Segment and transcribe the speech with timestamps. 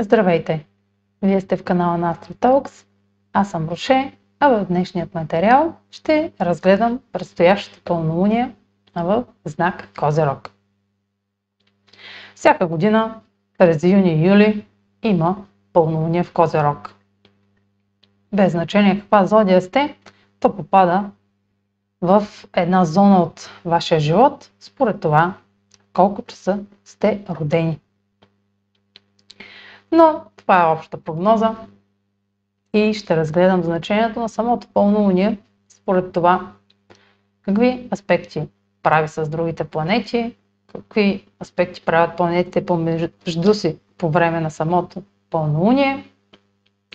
[0.00, 0.66] Здравейте!
[1.22, 2.86] Вие сте в канала на AstroTalks.
[3.32, 8.54] Аз съм Роше, а в днешният материал ще разгледам предстоящата пълнолуние
[8.94, 10.50] в знак Козерог.
[12.34, 13.20] Всяка година
[13.58, 14.66] през юни и юли
[15.02, 15.36] има
[15.72, 16.94] пълнолуние в Козерог.
[18.32, 19.96] Без значение каква зодия сте,
[20.40, 21.10] то попада
[22.00, 22.26] в
[22.56, 25.34] една зона от вашия живот, според това
[25.92, 27.78] колко часа сте родени.
[29.92, 31.56] Но това е обща прогноза
[32.72, 35.38] и ще разгледам значението на самото пълнолуние
[35.68, 36.52] според това
[37.42, 38.48] какви аспекти
[38.82, 40.36] прави с другите планети,
[40.72, 46.04] какви аспекти правят планетите помежду си по време на самото пълнолуние,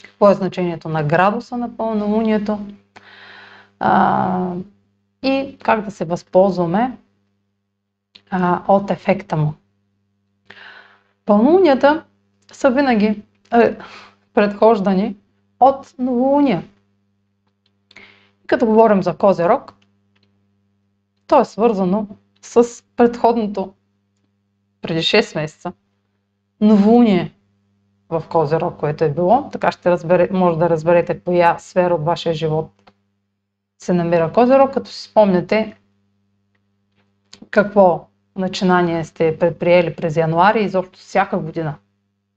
[0.03, 2.59] какво е значението на градуса на пълнолунието
[3.79, 4.53] а,
[5.23, 6.97] и как да се възползваме
[8.29, 9.53] а, от ефекта му.
[11.25, 12.03] Пълнолунията
[12.55, 13.77] са винаги е,
[14.33, 15.15] предхождани
[15.59, 16.63] от новолуния.
[18.47, 19.73] Като говорим за Козерог,
[21.27, 22.07] то е свързано
[22.41, 23.73] с предходното
[24.81, 25.73] преди 6 месеца
[26.61, 27.33] новолуние
[28.09, 29.49] в Козерог, което е било.
[29.51, 32.71] Така ще разбере, може да разберете коя сфера от вашия живот
[33.83, 35.75] се намира Козерог, като си спомняте
[37.49, 41.75] какво начинание сте предприели през януари и изобщо всяка година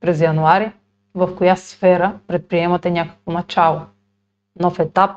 [0.00, 0.72] през януари,
[1.14, 3.80] в коя сфера предприемате някакво начало,
[4.61, 5.11] нов етап,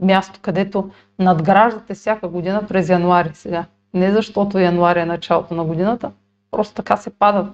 [0.00, 3.64] място, където надграждате всяка година през януари сега.
[3.94, 6.12] Не защото януари е началото на годината,
[6.50, 7.52] просто така се пада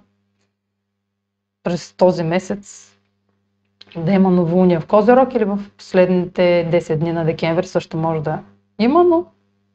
[1.62, 2.92] през този месец
[3.96, 8.42] да има новолуния в Козерог или в последните 10 дни на декември също може да
[8.78, 9.26] има, но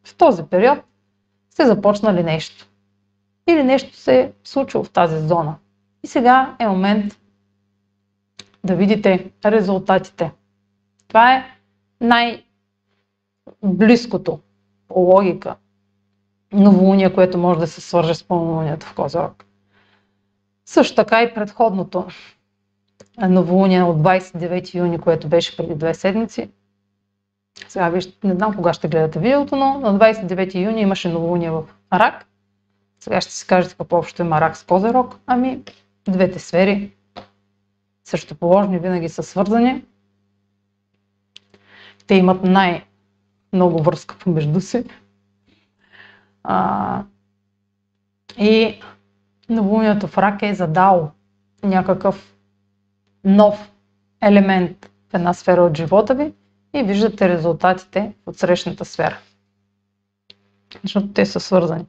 [0.04, 0.80] в този период
[1.50, 2.67] сте започнали нещо
[3.48, 5.56] или нещо се е случило в тази зона.
[6.04, 7.20] И сега е момент
[8.64, 10.32] да видите резултатите.
[11.08, 11.46] Това е
[12.02, 14.40] най-близкото
[14.88, 15.56] по логика
[16.54, 19.46] новолуние, което може да се свърже с пълнолунието в Козорог.
[20.66, 22.08] Също така и предходното
[23.30, 26.50] новолуние от 29 юни, което беше преди две седмици.
[27.68, 31.64] Сега вижте, не знам кога ще гледате видеото, но на 29 юни имаше новолуние в
[31.94, 32.26] Рак.
[33.00, 35.20] Сега ще си кажете какво общо има рак с козерог.
[35.26, 35.64] Ами,
[36.08, 36.92] двете сфери,
[38.04, 39.84] също положни, винаги са свързани.
[42.08, 44.84] Те имат най-много връзка помежду си.
[46.44, 47.04] А,
[48.38, 48.80] и
[49.50, 51.12] новолунието в рак е задал
[51.64, 52.36] някакъв
[53.24, 53.72] нов
[54.22, 56.34] елемент в една сфера от живота ви
[56.74, 59.18] и виждате резултатите от срещната сфера.
[60.84, 61.86] Защото те са свързани.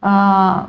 [0.00, 0.66] А,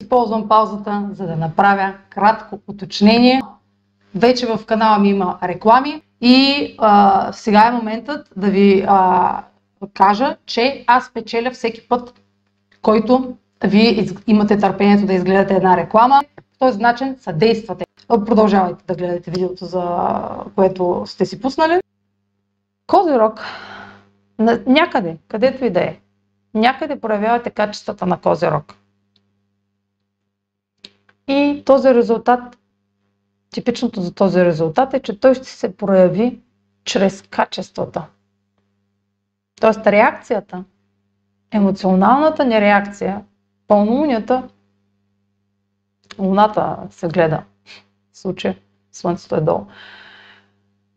[0.00, 3.40] Използвам паузата, за да направя кратко уточнение.
[4.14, 9.42] Вече в канала ми има реклами и а, сега е моментът да ви а,
[9.94, 12.20] кажа, че аз печеля всеки път,
[12.82, 16.20] който вие имате търпението да изгледате една реклама
[16.58, 17.84] този начин съдействате.
[18.08, 20.08] Продължавайте да гледате видеото, за
[20.54, 21.80] което сте си пуснали.
[22.86, 23.40] Козирог,
[24.66, 26.00] някъде, където и да е,
[26.54, 28.74] някъде проявявате качествата на Козирог.
[31.28, 32.58] И този резултат,
[33.50, 36.40] типичното за този резултат е, че той ще се прояви
[36.84, 38.06] чрез качествата.
[39.60, 40.64] Тоест реакцията,
[41.50, 43.24] емоционалната ни реакция,
[43.66, 44.48] пълнолунията
[46.18, 47.42] Луната се гледа.
[48.12, 48.56] В случая
[48.92, 49.66] Слънцето е долу.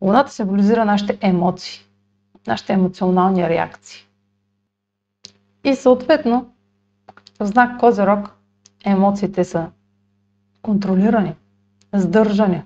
[0.01, 1.81] Луната символизира нашите емоции,
[2.47, 4.05] нашите емоционални реакции.
[5.63, 6.51] И съответно,
[7.39, 8.35] в знак Козерог
[8.85, 9.69] емоциите са
[10.61, 11.35] контролирани,
[11.93, 12.63] сдържани.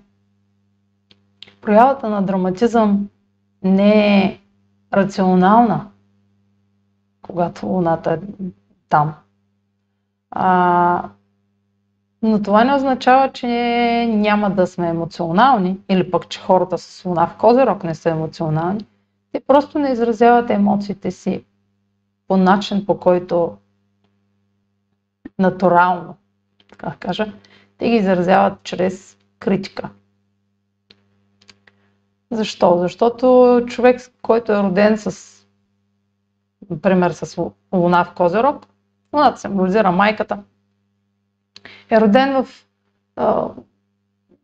[1.61, 3.09] Проявата на драматизъм
[3.63, 4.40] не е
[4.93, 5.87] рационална,
[7.22, 8.19] когато Луната е
[8.90, 9.13] там.
[10.31, 11.09] А,
[12.25, 13.47] но това не означава, че
[14.09, 18.85] няма да сме емоционални или пък, че хората с луна в Козерог не са емоционални.
[19.31, 21.43] Те просто не изразяват емоциите си
[22.27, 23.57] по начин, по който
[25.39, 26.16] натурално,
[26.69, 27.33] така кажа,
[27.77, 29.89] те ги изразяват чрез критика.
[32.31, 32.77] Защо?
[32.77, 35.45] Защото човек, който е роден с,
[36.69, 38.66] например, с луна в Козерог,
[39.13, 40.43] луната символизира майката,
[41.91, 42.47] е роден в
[43.16, 43.47] а,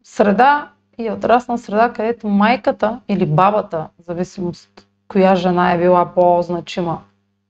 [0.03, 4.69] среда и е отрасна среда, където майката или бабата, в зависимост
[5.07, 7.01] коя жена е била по-значима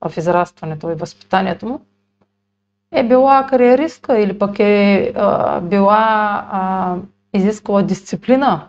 [0.02, 1.82] в израстването и възпитанието му,
[2.92, 5.98] е била кариеристка или пък е а, била
[6.52, 6.96] а,
[7.34, 8.68] изискала дисциплина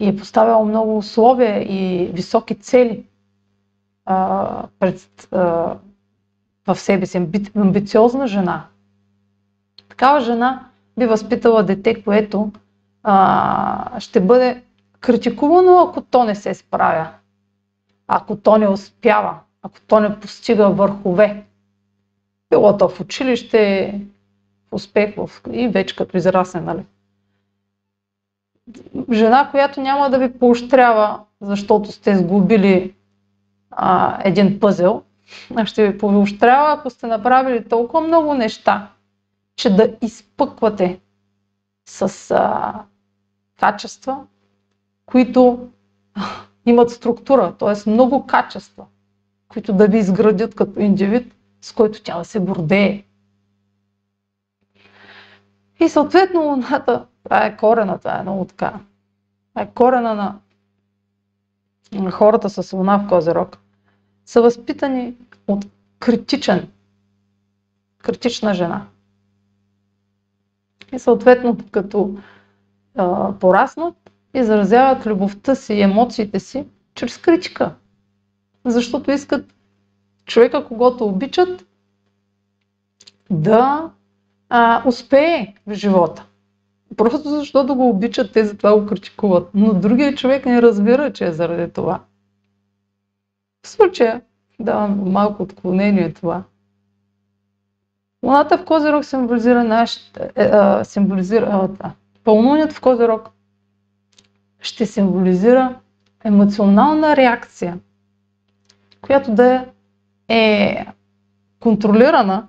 [0.00, 3.04] и е поставяла много условия и високи цели
[4.04, 4.46] а,
[4.78, 5.74] пред, а,
[6.66, 8.64] в себе си, амби, амбициозна жена.
[9.98, 10.60] Такава жена
[10.98, 12.52] би възпитала дете, което
[13.02, 14.62] а, ще бъде
[15.00, 17.08] критикувано, ако то не се справя,
[18.08, 21.44] ако то не успява, ако то не постига върхове.
[22.50, 23.94] Било то в училище,
[24.70, 25.30] в успех в...
[25.52, 26.84] и вече като израсне, нали?
[29.12, 32.94] Жена, която няма да ви поощрява, защото сте сглобили
[33.70, 35.02] а, един пъзел,
[35.64, 38.88] ще ви поощрява, ако сте направили толкова много неща,
[39.58, 41.00] че да изпъквате
[41.88, 42.74] с а,
[43.60, 44.26] качества,
[45.06, 45.68] които
[46.66, 47.90] имат структура, т.е.
[47.90, 48.86] много качества,
[49.48, 53.04] които да ви изградят като индивид, с който тя да се гордее.
[55.80, 58.80] И съответно луната, това е корена, това е много така.
[59.50, 60.38] Това е корена на,
[61.92, 63.58] на хората с луна в Козерог.
[64.24, 65.14] Са възпитани
[65.48, 65.66] от
[65.98, 66.68] критичен,
[68.02, 68.86] критична жена.
[70.92, 72.16] И съответно, като
[72.96, 73.94] а, пораснат,
[74.34, 77.74] изразяват любовта си и емоциите си чрез критика.
[78.64, 79.54] Защото искат
[80.24, 81.66] човека, когато обичат,
[83.30, 83.90] да
[84.48, 86.26] а, успее в живота.
[86.96, 89.50] Просто защото го обичат, те затова го критикуват.
[89.54, 92.00] Но другия човек не разбира, че е заради това.
[93.62, 94.22] В случая
[94.60, 96.42] давам малко отклонение това.
[98.22, 101.88] Луната в Козирог символизира нашите, е, е, символизира, е,
[102.24, 103.30] пълнолунието в Козирог
[104.60, 105.80] ще символизира
[106.24, 107.78] емоционална реакция,
[109.00, 109.66] която да
[110.28, 110.86] е
[111.60, 112.48] контролирана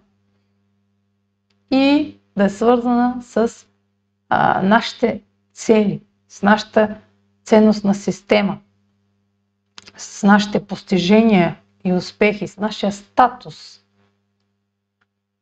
[1.72, 3.52] и да е свързана с
[4.30, 5.22] а, нашите
[5.54, 6.98] цели, с нашата
[7.44, 8.58] ценностна система,
[9.98, 13.82] с нашите постижения и успехи, с нашия статус,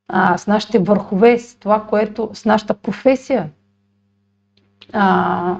[0.07, 3.49] а, с нашите върхове, с това, което, с нашата професия.
[4.93, 5.55] А,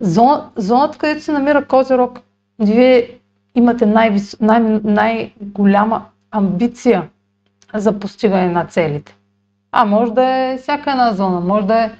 [0.00, 2.20] зон, зоната, където се намира Козирог,
[2.58, 3.18] вие
[3.54, 7.08] имате най- най- най-голяма амбиция
[7.74, 9.16] за постигане на целите.
[9.72, 11.92] А може да е всяка една зона, може да е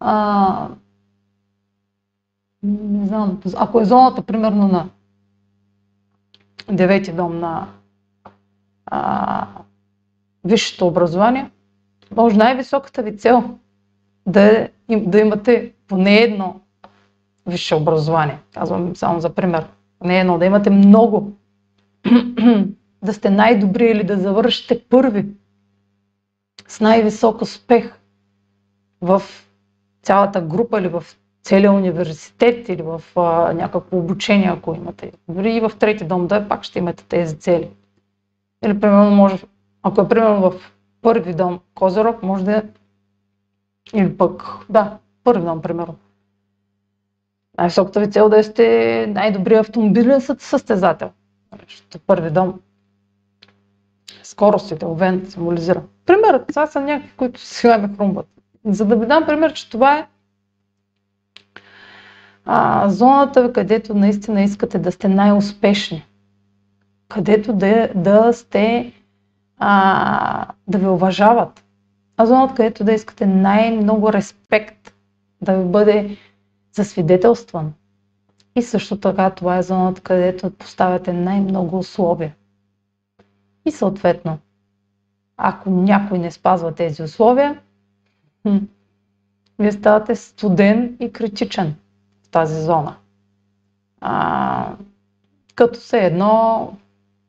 [0.00, 0.68] а,
[2.62, 4.88] не знам, ако е зоната примерно на
[6.70, 7.68] девети дом на
[8.86, 9.46] а,
[10.46, 11.50] висшето образование,
[12.16, 13.58] може най-високата ви цел
[14.26, 16.60] да, е, да имате поне едно
[17.46, 18.38] висше образование.
[18.54, 19.66] Казвам само за пример.
[20.04, 21.32] Не едно, да имате много.
[23.02, 25.26] да сте най-добри или да завършите първи
[26.68, 27.98] с най-висок успех
[29.00, 29.22] в
[30.02, 31.04] цялата група или в
[31.42, 35.12] целия университет или в а, някакво обучение, ако имате.
[35.28, 37.68] Дори и в трети дом да пак ще имате тези цели.
[38.64, 39.36] Или примерно може,
[39.86, 40.72] ако е примерно в
[41.02, 42.62] първи дом Козирог, може да е,
[43.94, 45.96] или пък, да, първи дом, примерно.
[47.58, 51.10] Най-високата ви цел да сте най-добрият автомобилен състезател.
[51.68, 52.60] Защото първи дом
[54.22, 55.82] скоростите, овен символизира.
[56.06, 58.26] Пример, това са някакви, които сега ме хрумват.
[58.64, 60.06] За да ви дам пример, че това е
[62.44, 66.06] а, зоната, където наистина искате да сте най-успешни.
[67.08, 68.92] Където да, да сте,
[69.58, 71.64] а, да ви уважават.
[72.16, 74.94] А зоната, където да искате най-много респект,
[75.42, 76.16] да ви бъде
[76.72, 77.72] засвидетелстван.
[78.56, 82.34] И също така това е зоната, където поставяте най-много условия.
[83.64, 84.38] И съответно,
[85.36, 87.60] ако някой не спазва тези условия,
[89.58, 91.74] вие ставате студен и критичен
[92.22, 92.96] в тази зона.
[94.00, 94.74] А,
[95.54, 96.72] като се едно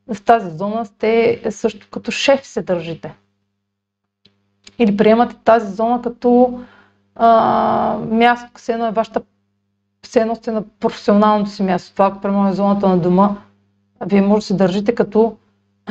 [0.08, 3.14] в тази зона сте също като шеф се държите.
[4.78, 6.60] Или приемате тази зона като
[7.14, 7.28] а,
[8.00, 9.22] място, все едно е вашата
[10.02, 11.92] все едно сте на професионалното си място.
[11.92, 13.36] Това, ако примерно е зоната на дома,
[14.00, 15.36] вие може да се държите като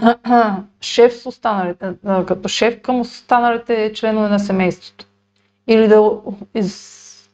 [0.82, 1.94] шеф с останалите,
[2.28, 5.06] като шеф към останалите членове на семейството.
[5.68, 6.10] Или да,
[6.56, 7.30] из,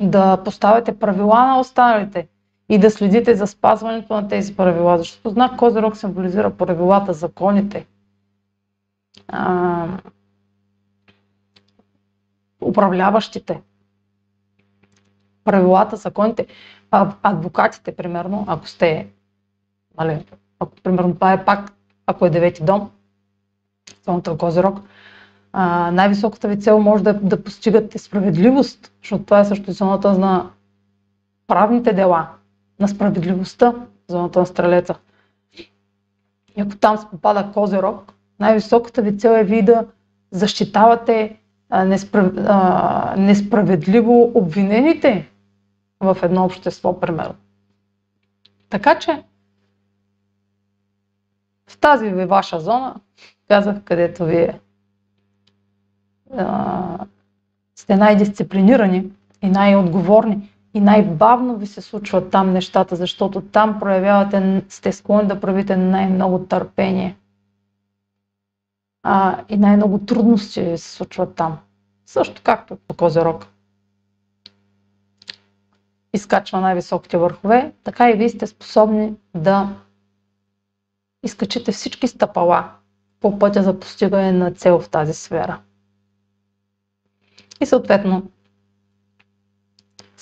[0.00, 2.28] да поставяте правила на останалите
[2.70, 4.98] и да следите за спазването на тези правила.
[4.98, 7.86] Защото знак Козирог символизира правилата, законите,
[9.28, 9.86] а,
[12.60, 13.60] управляващите.
[15.44, 16.46] правилата, законите.
[16.90, 19.08] А, адвокатите, примерно, ако сте,
[19.98, 20.24] нали,
[20.58, 21.72] ако, примерно, това е пак,
[22.06, 22.90] ако е девети дом,
[24.04, 24.80] зоната Козирог,
[25.92, 30.50] най-високата ви цел може да, да постигате справедливост, защото това е също зоната на
[31.46, 32.28] правните дела,
[32.80, 33.74] на справедливостта,
[34.08, 34.94] зоната на стрелеца.
[36.56, 39.86] И ако там се попада Козирог, най-високата ви цел е ви да
[40.30, 41.36] защитавате
[43.16, 45.30] несправедливо обвинените
[46.00, 47.34] в едно общество, примерно.
[48.68, 49.22] Така че,
[51.66, 52.94] в тази ви ваша зона,
[53.48, 54.60] казах, където вие
[56.36, 56.98] а,
[57.74, 59.10] сте най-дисциплинирани
[59.42, 65.40] и най-отговорни и най-бавно ви се случват там нещата, защото там проявявате, сте склонни да
[65.40, 67.16] правите най-много търпение.
[69.02, 71.58] А, и най-много трудности се случват там.
[72.06, 73.46] Също както по Козерог.
[76.12, 79.68] Изкачва най-високите върхове, така и вие сте способни да
[81.22, 82.70] изкачите всички стъпала
[83.20, 85.60] по пътя за постигане на цел в тази сфера.
[87.60, 88.22] И съответно,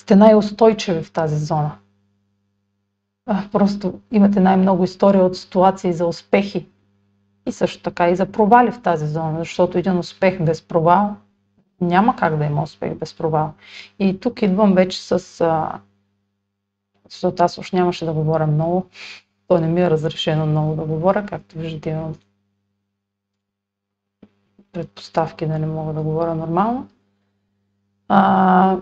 [0.09, 1.77] сте най-устойчиви в тази зона.
[3.51, 6.67] Просто имате най-много история от ситуации за успехи
[7.45, 11.15] и също така и за провали в тази зона, защото един успех без провал
[11.81, 13.53] няма как да има успех без провал.
[13.99, 15.19] И тук идвам вече с...
[17.09, 18.85] защото аз още нямаше да говоря много.
[19.47, 22.15] То не ми е разрешено много да говоря, както виждате имам
[24.71, 26.87] предпоставки да не мога да говоря нормално.
[28.07, 28.77] А,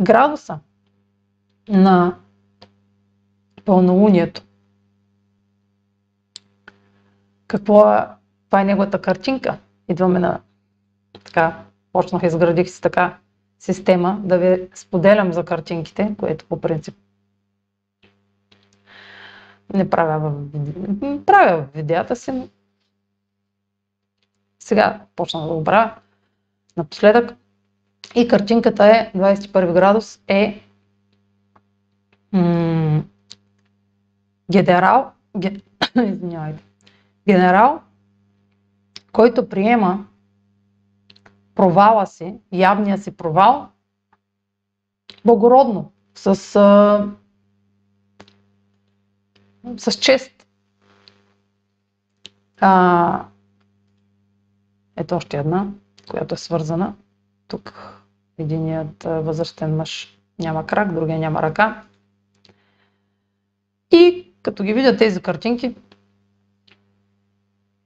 [0.00, 0.58] градуса
[1.68, 2.16] на
[3.64, 4.42] пълнолунието.
[7.46, 8.06] Какво е?
[8.46, 9.58] Това е неговата картинка.
[9.88, 10.40] Идваме на
[11.24, 13.18] така, почнах, изградих си така
[13.58, 16.96] система да ви споделям за картинките, което по принцип
[19.74, 22.50] не правя в, правя в видеята си.
[24.58, 25.94] Сега почна да го правя
[26.76, 27.39] напоследък.
[28.14, 30.60] И картинката е 21 градус е
[32.32, 33.04] м-
[34.52, 35.60] генерал, ге,
[35.96, 36.64] извинявайте,
[37.28, 37.80] генерал,
[39.12, 40.06] който приема
[41.54, 43.68] провала си, явния си провал,
[45.24, 47.08] благородно, с, а,
[49.76, 50.46] с чест.
[52.60, 53.24] А,
[54.96, 55.66] ето още една,
[56.10, 56.94] която е свързана.
[57.48, 57.99] Тук
[58.40, 61.82] единият възрастен мъж няма крак, другия няма ръка.
[63.90, 65.74] И като ги видя тези картинки,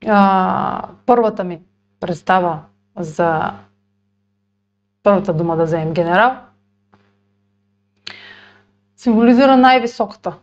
[0.07, 1.61] а, първата ми
[2.01, 2.61] представа
[2.99, 3.53] за
[5.03, 6.37] първата дума да вземем генерал,
[8.97, 10.39] символизира най-високата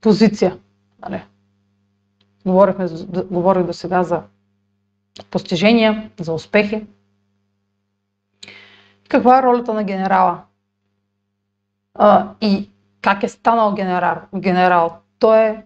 [0.00, 0.58] позиция.
[1.02, 1.24] Нали?
[2.46, 2.88] Говорихме,
[3.30, 4.22] говорих до сега за
[5.30, 6.86] постижения, за успехи.
[9.08, 10.42] Каква е ролята на генерала?
[11.94, 12.70] А, и
[13.00, 14.16] как е станал генерал?
[14.36, 14.98] генерал?
[15.18, 15.62] Той е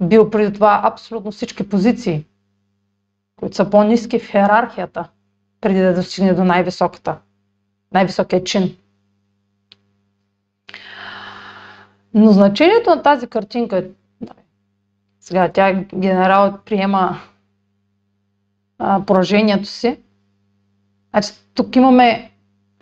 [0.00, 2.24] бил преди това абсолютно всички позиции,
[3.36, 5.08] които са по-низки в иерархията,
[5.60, 7.18] преди да достигне до най-високата,
[7.92, 8.76] най-високия чин.
[12.14, 13.84] Но значението на тази картинка е,
[15.20, 17.18] сега тя генерал приема
[18.78, 19.98] а, поражението си.
[21.10, 22.32] Значи, тук имаме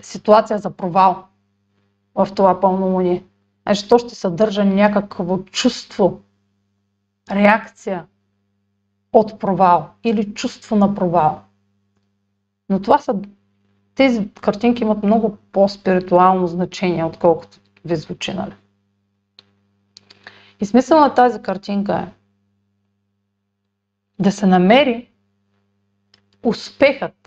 [0.00, 1.26] ситуация за провал
[2.14, 3.24] в това пълнолуние.
[3.62, 6.20] Значи, то ще съдържа някакво чувство,
[7.30, 8.06] реакция
[9.12, 11.40] от провал или чувство на провал.
[12.68, 13.14] Но това са,
[13.94, 18.54] тези картинки имат много по-спиритуално значение, отколкото ви звучи, нали?
[20.60, 22.12] И смисъл на тази картинка е
[24.22, 25.10] да се намери
[26.42, 27.25] успехът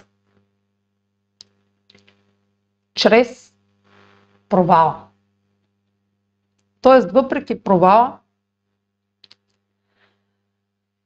[3.00, 3.54] чрез
[4.50, 5.08] провала.
[6.82, 8.20] Тоест, въпреки провала,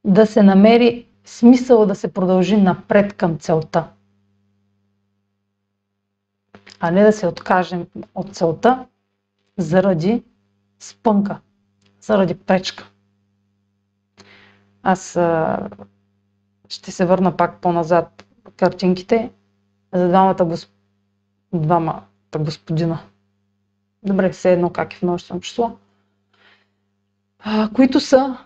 [0.04, 3.88] да се намери смисъл да се продължи напред към целта.
[6.80, 8.86] А не да се откажем от целта
[9.58, 10.22] заради
[10.80, 11.40] спънка,
[12.00, 12.90] заради пречка.
[14.82, 15.10] Аз
[16.68, 18.24] ще се върна пак по-назад
[18.56, 19.32] картинките
[19.92, 20.73] за двамата, госп...
[21.58, 22.02] двамата
[22.38, 22.98] господина.
[24.02, 25.76] Добре, все едно как е в множествено число.
[27.38, 28.38] А, които са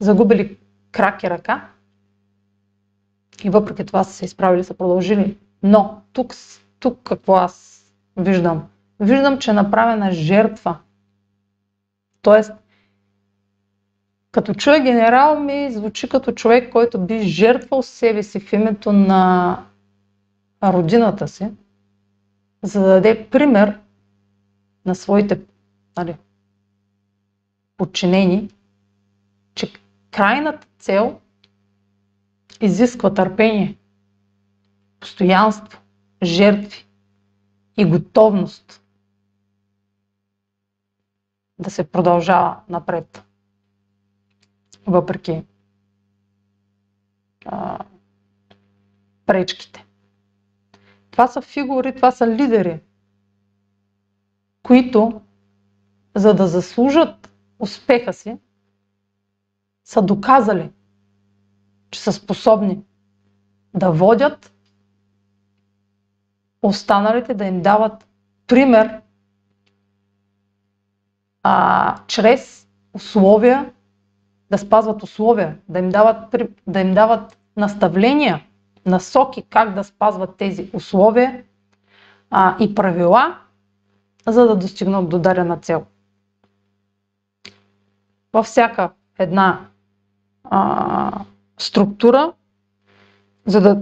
[0.00, 0.58] загубили
[0.92, 1.68] крак и ръка
[3.44, 5.38] и въпреки това са се изправили, са продължили.
[5.62, 6.34] Но тук,
[6.80, 7.84] тук какво аз
[8.16, 8.68] виждам?
[9.00, 10.76] виждам, че е направена жертва.
[12.22, 12.52] Тоест,
[14.32, 19.62] като чуя генерал ми звучи като човек, който би жертвал себе си в името на
[20.64, 21.48] родината си,
[22.62, 23.80] за да даде пример
[24.86, 25.40] на своите
[25.96, 26.16] нали,
[27.76, 28.48] подчинени,
[29.54, 29.72] че
[30.10, 31.20] крайната цел
[32.60, 33.76] изисква търпение,
[35.00, 35.80] постоянство,
[36.22, 36.86] жертви
[37.76, 38.82] и готовност
[41.58, 43.24] да се продължава напред.
[44.86, 45.44] Въпреки
[47.46, 47.78] а,
[49.26, 49.85] пречките.
[51.16, 52.80] Това са фигури, това са лидери,
[54.62, 55.20] които,
[56.14, 58.36] за да заслужат успеха си,
[59.84, 60.70] са доказали,
[61.90, 62.82] че са способни
[63.74, 64.52] да водят
[66.62, 68.08] останалите, да им дават
[68.46, 69.00] пример
[71.42, 73.72] а, чрез условия,
[74.50, 78.45] да спазват условия, да им дават, да им дават наставления,
[78.86, 81.42] насоки как да спазват тези условия
[82.30, 83.38] а, и правила,
[84.26, 85.86] за да достигнат до дарена цел.
[88.32, 89.66] Във всяка една
[90.44, 91.24] а,
[91.58, 92.32] структура,
[93.46, 93.78] за да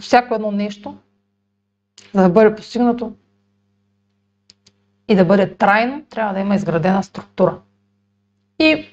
[0.00, 0.96] всяко едно нещо,
[2.14, 3.12] за да бъде постигнато
[5.08, 7.58] и да бъде трайно, трябва да има изградена структура.
[8.58, 8.86] И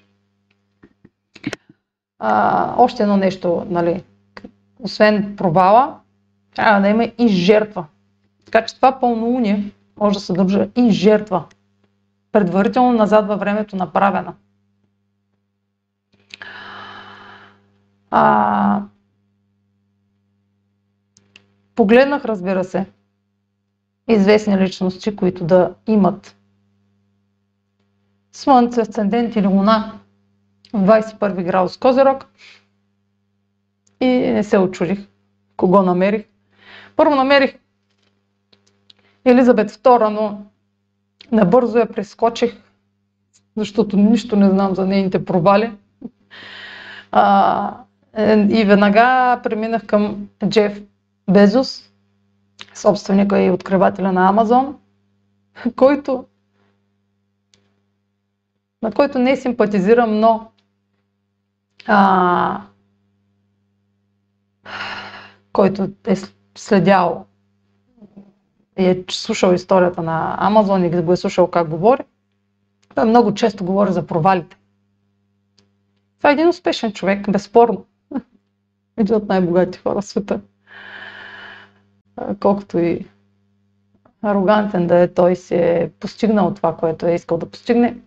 [2.20, 4.04] а, още едно нещо, нали,
[4.80, 6.00] освен провала,
[6.56, 7.86] трябва да има и жертва.
[8.46, 11.46] Така че това пълнолуние може да съдържа и жертва,
[12.32, 14.34] предварително назад във времето направена.
[18.12, 18.82] А,
[21.76, 22.86] погледнах, разбира се,
[24.08, 26.36] известни личности, които да имат
[28.32, 30.00] Слънце, Асцендент или Луна
[30.74, 32.26] в 21 градус Козерог
[34.00, 35.08] и не се очудих
[35.58, 36.26] кого намерих.
[36.96, 37.58] Първо намерих
[39.26, 40.42] Елизабет II, но
[41.32, 42.58] набързо я прескочих,
[43.58, 45.72] защото нищо не знам за нейните провали.
[47.12, 47.78] А,
[48.14, 50.82] е, и веднага преминах към Джеф
[51.30, 51.90] Безос,
[52.74, 54.78] собственика и откривателя на Амазон,
[55.76, 56.26] който,
[58.82, 60.52] на който не симпатизирам, но
[61.88, 62.62] а,
[65.58, 66.16] който е
[66.58, 67.26] следял
[68.80, 72.02] и е слушал историята на Амазон и го е слушал как говори,
[72.96, 74.58] той много често говори за провалите.
[76.18, 77.86] Това е един успешен човек, безспорно.
[78.98, 80.42] Един от най-богатите хора в света.
[82.40, 83.06] Колкото и
[84.22, 87.98] арогантен да е, той си е постигнал това, което е искал да постигне.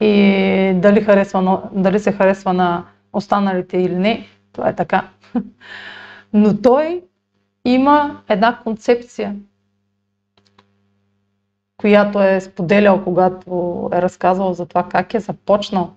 [0.00, 5.08] И дали, харесва, дали се харесва на останалите или не, това е така.
[6.32, 7.02] Но той
[7.64, 9.36] има една концепция,
[11.76, 13.50] която е споделял, когато
[13.92, 15.92] е разказвал за това как е започнал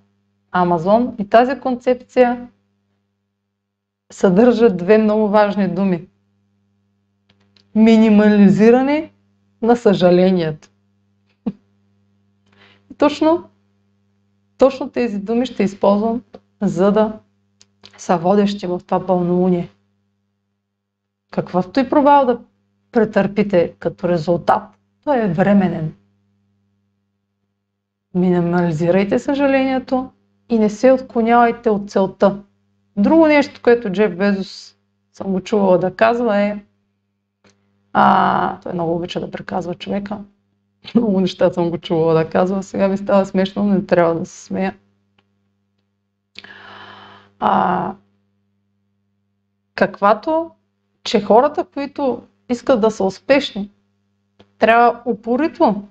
[0.52, 1.16] Амазон.
[1.20, 2.48] И тази концепция
[4.12, 6.08] съдържа две много важни думи.
[7.76, 9.12] Минимализиране
[9.62, 10.70] на съжалението.
[12.92, 13.50] И точно,
[14.58, 16.22] точно тези думи ще използвам,
[16.62, 17.20] за да
[17.98, 19.70] са водещи в това пълнолуние.
[21.32, 22.40] Какъвто и провал да
[22.92, 24.64] претърпите като резултат,
[25.04, 25.94] той е временен.
[28.16, 30.12] Минимализирайте съжалението
[30.50, 32.40] и не се отклонявайте от целта.
[32.98, 34.78] Друго нещо, което Джеф Безос
[35.14, 36.64] съм го чувала да казва е
[37.94, 40.20] а, той много обича да преказва човека.
[40.96, 42.64] Много неща съм го чувала да казва.
[42.64, 44.76] Сега ми става смешно, но не трябва да се смея.
[47.40, 47.96] А,
[49.76, 50.52] каквато,
[51.04, 53.72] че хората, които искат да са успешни,
[54.58, 55.84] трябва упорито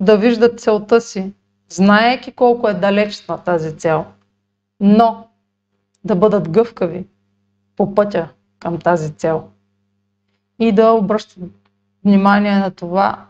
[0.00, 1.32] да виждат целта си,
[1.68, 4.06] знаеки колко е далеч на тази цел,
[4.80, 5.28] но
[6.04, 7.06] да бъдат гъвкави
[7.76, 9.48] по пътя към тази цел
[10.58, 11.42] и да обръщат
[12.04, 13.26] внимание на това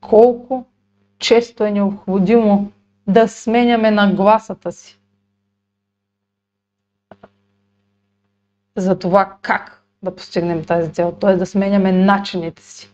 [0.00, 0.66] колко
[1.18, 2.72] често е необходимо
[3.06, 5.00] да сменяме нагласата си.
[8.76, 11.36] За това как да постигнем тази цел, т.е.
[11.36, 12.90] да сменяме начините си,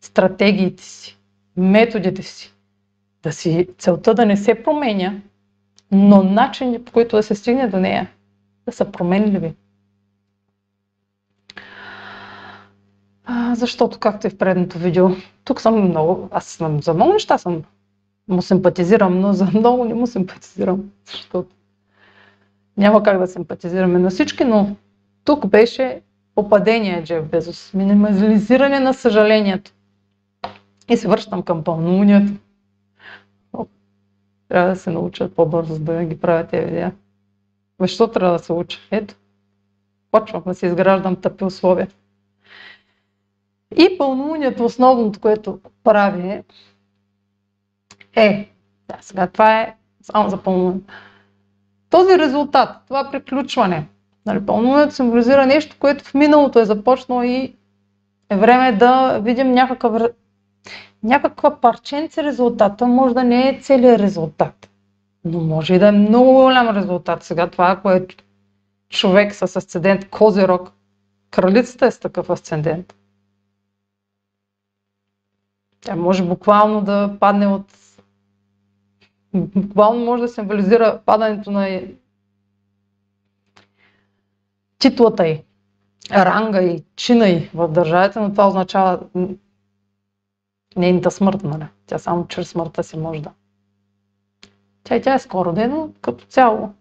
[0.00, 1.18] стратегиите си,
[1.56, 2.54] методите си.
[3.22, 5.20] Да си целта да не се променя,
[5.92, 8.10] но начините по които да се стигне до нея
[8.66, 9.54] да са променливи.
[13.54, 15.08] защото, както и в предното видео,
[15.44, 17.62] тук съм много, аз съм за много неща съм
[18.28, 21.50] му симпатизирам, но за много не му симпатизирам, защото
[22.76, 24.76] няма как да симпатизираме на всички, но
[25.24, 26.00] тук беше
[26.34, 29.72] попадение Джеф Безос, минимализиране на съжалението.
[30.88, 32.32] И се връщам към пълнолунието.
[34.48, 36.92] Трябва да се науча по-бързо да ги правя тези видеа.
[37.80, 38.78] Защо трябва да се уча?
[38.90, 39.14] Ето,
[40.10, 41.88] почвам да си изграждам тъпи условия.
[43.76, 46.42] И пълнолунието, основното, което прави
[48.16, 48.48] е,
[48.88, 50.92] да, сега това е само за пълнолунието.
[51.90, 53.86] Този резултат, това приключване,
[54.26, 57.56] нали, пълнолунието символизира нещо, което в миналото е започнало и
[58.30, 60.02] е време да видим някакъв,
[61.02, 62.76] някаква парченце резултат.
[62.78, 64.70] Това може да не е целият резултат,
[65.24, 67.22] но може и да е много голям резултат.
[67.22, 68.16] Сега това, което
[68.88, 70.72] човек с асцендент Козирог,
[71.30, 72.94] кралицата е с такъв асцендент.
[75.80, 77.64] Тя може буквално да падне от...
[79.34, 81.80] Буквално може да символизира падането на
[84.84, 85.42] титлата й,
[86.12, 89.00] ранга и чина й в държавите, но това означава
[90.76, 91.66] нейната смърт, нали?
[91.86, 93.30] Тя само чрез смъртта си може да.
[94.84, 96.72] Тя тя е скоро ден, но като цяло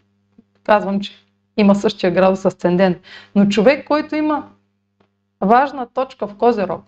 [0.63, 1.12] казвам, че
[1.58, 2.98] има същия градус асцендент.
[3.36, 4.50] Но човек, който има
[5.42, 6.82] важна точка в Козерог,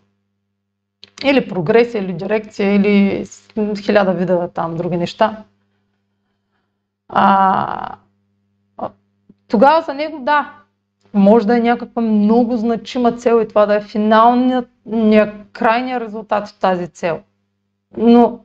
[1.26, 3.26] или прогресия, или дирекция, или
[3.82, 5.44] хиляда вида там други неща,
[7.10, 7.96] а,
[9.48, 10.65] тогава за него да,
[11.16, 14.70] може да е някаква много значима цел и това да е финалният,
[15.52, 17.22] крайният резултат от тази цел.
[17.98, 18.40] Но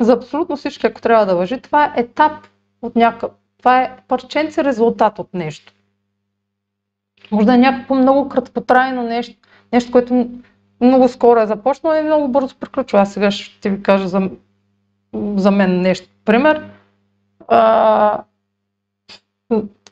[0.00, 2.32] за абсолютно всички, ако трябва да въжи, това е етап
[2.82, 5.72] от някакъв, това е парченце резултат от нещо.
[7.30, 10.28] Може да е някакво много краткотрайно нещо, нещо, което
[10.80, 13.00] много скоро е започнало и много бързо приключва.
[13.00, 14.30] Аз сега ще ви кажа за,
[15.36, 16.08] за мен нещо.
[16.24, 16.70] Пример,
[17.48, 18.22] а,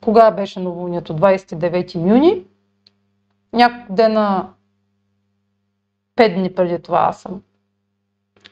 [0.00, 1.16] кога беше новолунието?
[1.16, 2.44] 29 юни.
[3.52, 4.52] Няколко дена,
[6.16, 7.42] 5 дни преди това аз съм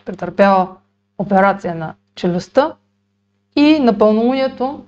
[0.04, 0.76] претърпяла
[1.18, 2.76] операция на челюстта
[3.56, 4.84] и на пълнолунието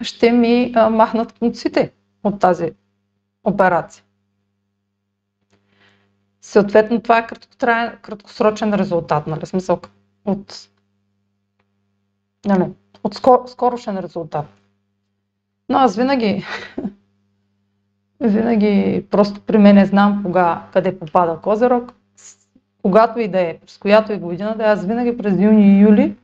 [0.00, 1.92] ще ми а, махнат конците
[2.24, 2.72] от тази
[3.44, 4.04] операция.
[6.40, 7.26] Съответно, това е
[8.02, 9.46] краткосрочен резултат, нали?
[9.46, 9.80] Смисъл
[10.24, 10.68] от,
[12.46, 12.72] нали,
[13.04, 14.46] от скор, скорошен резултат.
[15.68, 16.44] Но аз винаги,
[18.20, 21.92] винаги просто при мене знам кога, къде попада Козерог,
[22.82, 25.80] когато и да е, през която и година да е, аз винаги през юни и
[25.80, 26.16] юли,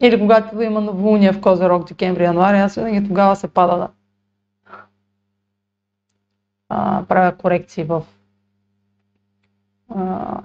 [0.00, 3.88] или когато има новолуние в Козерог, декември, януари, аз винаги тогава се пада да
[6.68, 8.02] а, правя корекции в
[9.88, 10.40] а,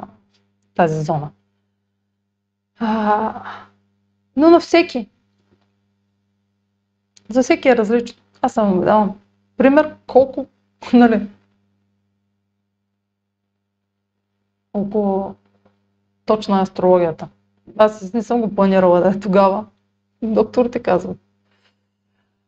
[0.76, 1.32] тази зона.
[2.80, 3.44] А,
[4.36, 5.10] но на всеки.
[7.34, 8.22] За всеки е различно.
[8.42, 9.16] Аз съм давам
[9.58, 10.46] пример колко,
[10.94, 11.28] нали,
[14.72, 15.36] колко
[16.26, 17.28] точна е астрологията.
[17.78, 19.66] Аз не съм го планирала да е тогава.
[20.22, 21.18] Докторите казват.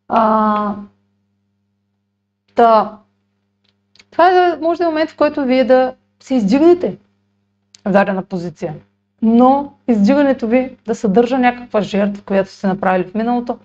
[0.08, 0.76] А,
[2.56, 2.98] да.
[4.12, 6.98] Това е, може да е момент, в който вие да се издигнете
[7.86, 8.76] в дадена позиция.
[9.21, 13.60] Но издигането ви да съдържа някаква жертва, която сте направили в миналото,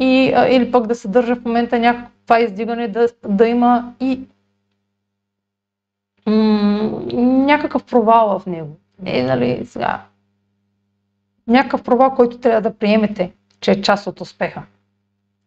[0.00, 4.20] и, а, или пък да съдържа в момента някакво това издигане да, да има и
[6.26, 7.00] м-
[7.46, 8.76] някакъв провал в него.
[9.02, 10.04] Не, нали, сега.
[11.46, 14.62] Някакъв провал, който трябва да приемете, че е част от успеха.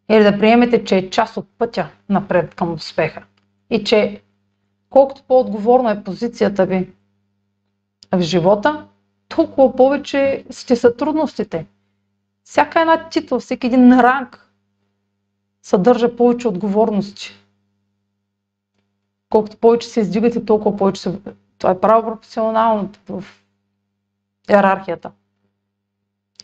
[0.10, 3.24] Или да приемете, че е част от пътя напред към успеха.
[3.70, 4.22] И че
[4.90, 6.90] колкото по-отговорна е позицията ви
[8.12, 8.86] в живота,
[9.30, 11.66] толкова повече сте са трудностите.
[12.44, 14.50] Всяка една титла, всеки един ранг
[15.62, 17.32] съдържа повече отговорности.
[19.30, 21.20] Колкото повече се издигате, толкова повече се...
[21.58, 23.24] Това е право професионално в
[24.50, 25.12] иерархията.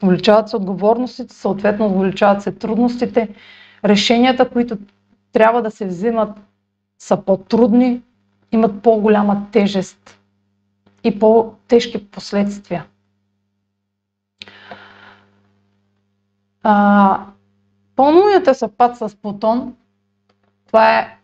[0.03, 3.35] Увеличават се отговорностите, съответно увеличават се трудностите.
[3.85, 4.77] Решенията, които
[5.31, 6.37] трябва да се взимат,
[6.99, 8.01] са по-трудни,
[8.51, 10.19] имат по-голяма тежест
[11.03, 12.85] и по-тежки последствия.
[16.63, 17.25] А,
[17.95, 19.75] пълнолунията съвпад с Плутон,
[20.67, 21.17] това е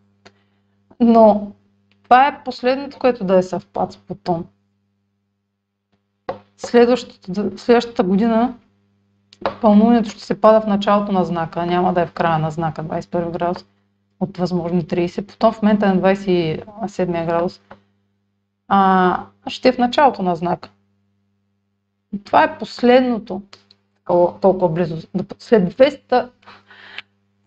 [1.00, 1.52] Но
[2.04, 4.46] това е последното, което да е съвпад с Плутон.
[6.58, 8.54] Следващата, следващата година
[9.62, 12.84] пълнолунието ще се пада в началото на знака, няма да е в края на знака,
[12.84, 13.66] 21 градус
[14.20, 15.28] от възможни 30.
[15.28, 17.62] Потом в момента е на 27 градус.
[18.68, 20.70] А, ще е в началото на знака.
[22.14, 23.42] И това е последното,
[24.42, 24.98] толкова близо.
[25.40, 26.30] След 200,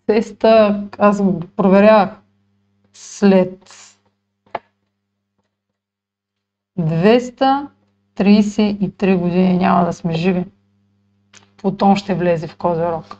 [0.09, 2.09] 200 аз го проверявах,
[2.93, 3.73] след
[8.17, 10.45] 233 години няма да сме живи.
[11.57, 13.17] Плутон ще влезе в Козерог.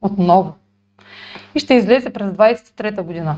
[0.00, 0.54] Отново.
[1.54, 3.36] И ще излезе през 23-та година.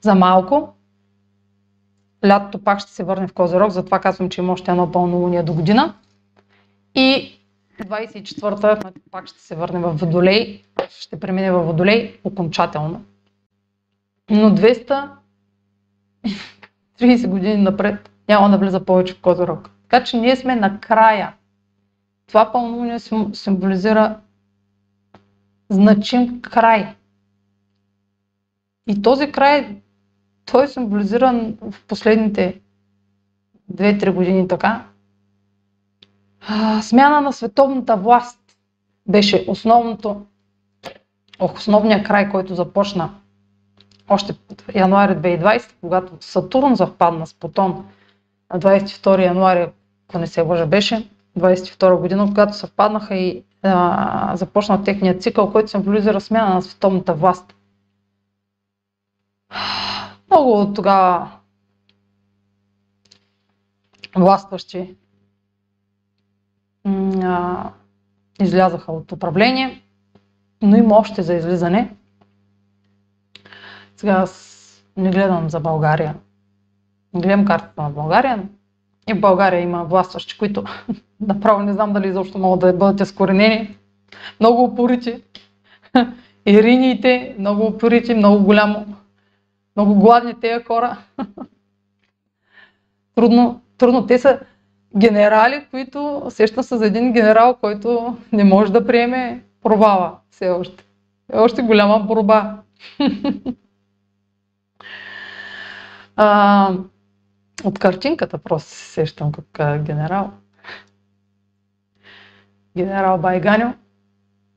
[0.00, 0.74] За малко
[2.26, 5.54] лятото пак ще се върне в Козерог, затова казвам, че има още едно пълнолуние до
[5.54, 5.94] година.
[6.94, 7.38] И
[7.80, 13.04] 24-та пак ще се върне в Водолей, ще премине в Водолей окончателно.
[14.30, 15.10] Но 230
[17.26, 19.70] години напред няма да влиза повече в Козерог.
[19.82, 21.34] Така че ние сме на края.
[22.26, 22.98] Това пълнолуние
[23.32, 24.16] символизира
[25.70, 26.94] значим край.
[28.86, 29.76] И този край
[30.44, 32.60] той е символизиран в последните
[33.74, 34.84] 2-3 години така.
[36.82, 38.40] Смяна на световната власт
[39.06, 40.26] беше основното,
[41.40, 43.14] основният край, който започна
[44.08, 44.34] още
[44.74, 47.84] януари 2020, когато Сатурн завпадна с Плутон
[48.54, 49.70] на 22 януари,
[50.08, 51.08] ако не се лъжа, беше
[51.38, 57.54] 22 година, когато съвпаднаха и а, започна техния цикъл, който символизира смяна на световната власт.
[60.30, 61.30] Много от тогава
[64.16, 64.96] властващи
[67.22, 67.70] а,
[68.40, 69.82] излязаха от управление,
[70.62, 71.96] но има още за излизане.
[73.96, 74.64] Сега аз
[74.96, 76.14] не гледам за България.
[77.14, 78.42] Гледам картата на България.
[79.08, 80.64] И в България има властващи, които
[81.20, 83.76] направо не знам дали изобщо могат да бъдат изкоренени.
[84.40, 85.22] Много упорити.
[86.46, 88.86] Ириниите, много упорити, много голямо
[89.78, 90.96] много гладни тези хора.
[93.14, 94.06] трудно, трудно.
[94.06, 94.40] Те са
[94.96, 100.84] генерали, които сеща се за един генерал, който не може да приеме провала все още.
[101.32, 102.58] Е още голяма борба.
[106.16, 106.72] а,
[107.64, 110.32] от картинката просто се сещам как генерал.
[112.76, 113.74] Генерал Байганю.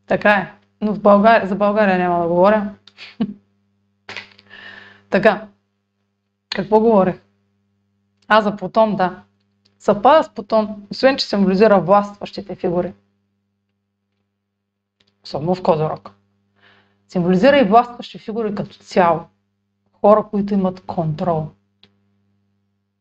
[0.07, 0.53] Така е.
[0.81, 2.73] Но в България, за България няма да говоря.
[5.09, 5.47] Така,
[6.49, 7.21] какво говорех?
[8.27, 9.23] А, за Плутон, да.
[9.79, 12.93] Съвпада с Плутон, освен че символизира властващите фигури.
[15.23, 16.11] Особено в Козорог.
[17.07, 19.21] Символизира и властващи фигури като цяло.
[20.01, 21.49] Хора, които имат контрол.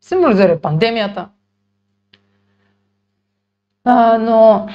[0.01, 1.29] Символизира пандемията.
[3.85, 4.69] А, но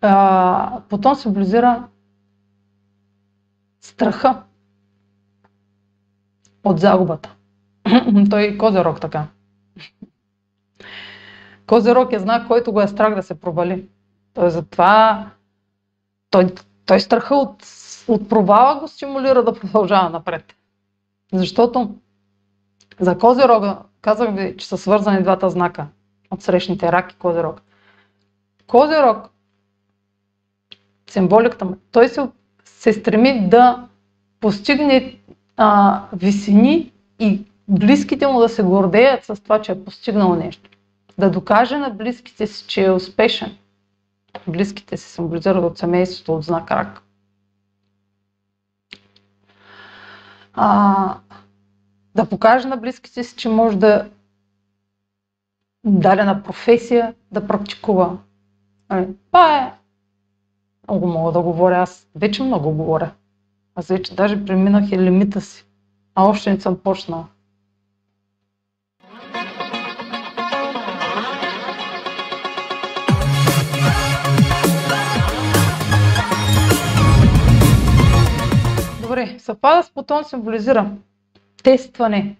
[0.00, 1.88] а, Плутон символизира
[3.80, 4.42] страха
[6.64, 7.34] от загубата.
[8.30, 9.26] Той е Козерог така.
[11.66, 13.88] Козерог е знак, който го е страх да се провали.
[14.34, 15.30] Той затова
[16.30, 16.54] той,
[16.86, 17.64] той страха от,
[18.08, 20.55] от провала го стимулира да продължава напред.
[21.36, 21.94] Защото
[23.00, 25.86] за Козерога, казах ви, че са свързани двата знака
[26.30, 27.62] от срещните рак и Козерог.
[28.66, 29.30] Козерог,
[31.10, 32.28] символиката му, той се
[32.64, 33.88] се стреми да
[34.40, 35.18] постигне
[35.56, 40.70] а, висини и близките му да се гордеят с това, че е постигнал нещо.
[41.18, 43.56] Да докаже на близките си, че е успешен.
[44.46, 47.02] близките се символизират от семейството, от знак рак.
[50.54, 51.18] А,
[52.16, 54.08] да покаже на близките си, че може да
[55.84, 58.18] дадена професия да практикува.
[58.88, 59.72] Ами, това е
[60.88, 61.76] много мога да говоря.
[61.76, 63.10] Аз вече много говоря.
[63.74, 65.66] Аз вече даже преминах и лимита си.
[66.14, 67.26] А още не съм почнала.
[79.02, 80.90] Добре, съвпада с Плутон символизира
[81.66, 82.36] тестване.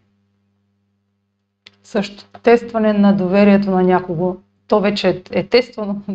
[1.83, 2.25] Също.
[2.43, 4.37] Тестване на доверието на някого.
[4.69, 6.03] То вече е, тествано.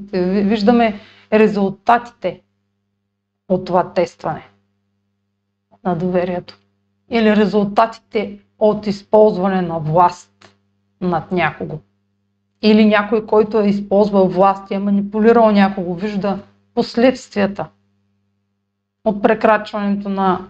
[0.43, 0.99] Виждаме
[1.33, 2.41] резултатите
[3.49, 4.47] от това тестване
[5.83, 6.57] на доверието.
[7.09, 10.55] Или резултатите от използване на власт
[11.01, 11.79] над някого.
[12.61, 16.39] Или някой, който е използвал власт и е манипулирал някого, вижда
[16.73, 17.67] последствията
[19.05, 20.47] от прекрачването на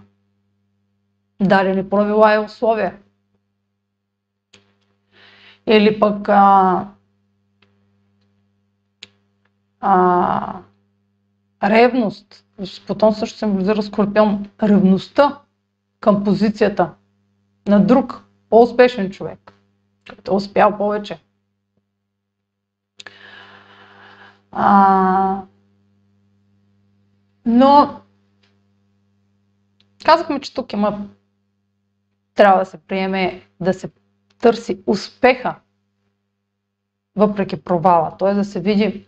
[1.42, 2.98] дадени правила и условия.
[5.66, 6.86] Или пък а,
[9.80, 10.58] а,
[11.64, 12.44] ревност.
[12.86, 14.50] Потом също символизира Скорпион.
[14.62, 15.38] Ревността
[16.00, 16.90] към позицията
[17.66, 19.52] на друг, по-успешен човек,
[20.08, 21.18] който е успял повече.
[24.52, 25.42] А,
[27.46, 28.00] но
[30.04, 31.08] казахме, че тук има
[32.34, 33.90] трябва да се приеме да се
[34.40, 35.54] търси успеха
[37.16, 38.16] въпреки провала.
[38.18, 38.34] Т.е.
[38.34, 39.06] да се види,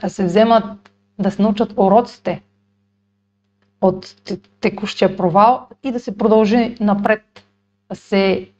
[0.00, 2.42] да се вземат, да се научат уроците
[3.80, 4.14] от
[4.60, 7.44] текущия провал и да се продължи напред,
[7.90, 8.50] да се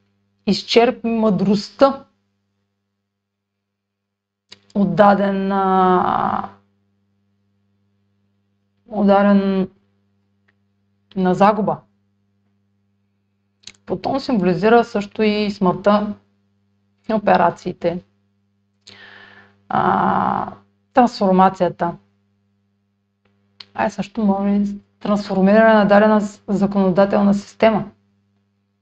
[0.47, 2.05] изчерпи мъдростта
[4.75, 5.53] от даден,
[8.89, 9.69] от даден
[11.17, 11.81] на загуба.
[13.87, 16.15] Потом символизира също и смъртта,
[17.11, 18.03] операциите,
[19.69, 20.53] а,
[20.93, 21.97] трансформацията.
[23.75, 24.63] А е също може
[25.01, 27.85] трансформиране на дадена законодателна система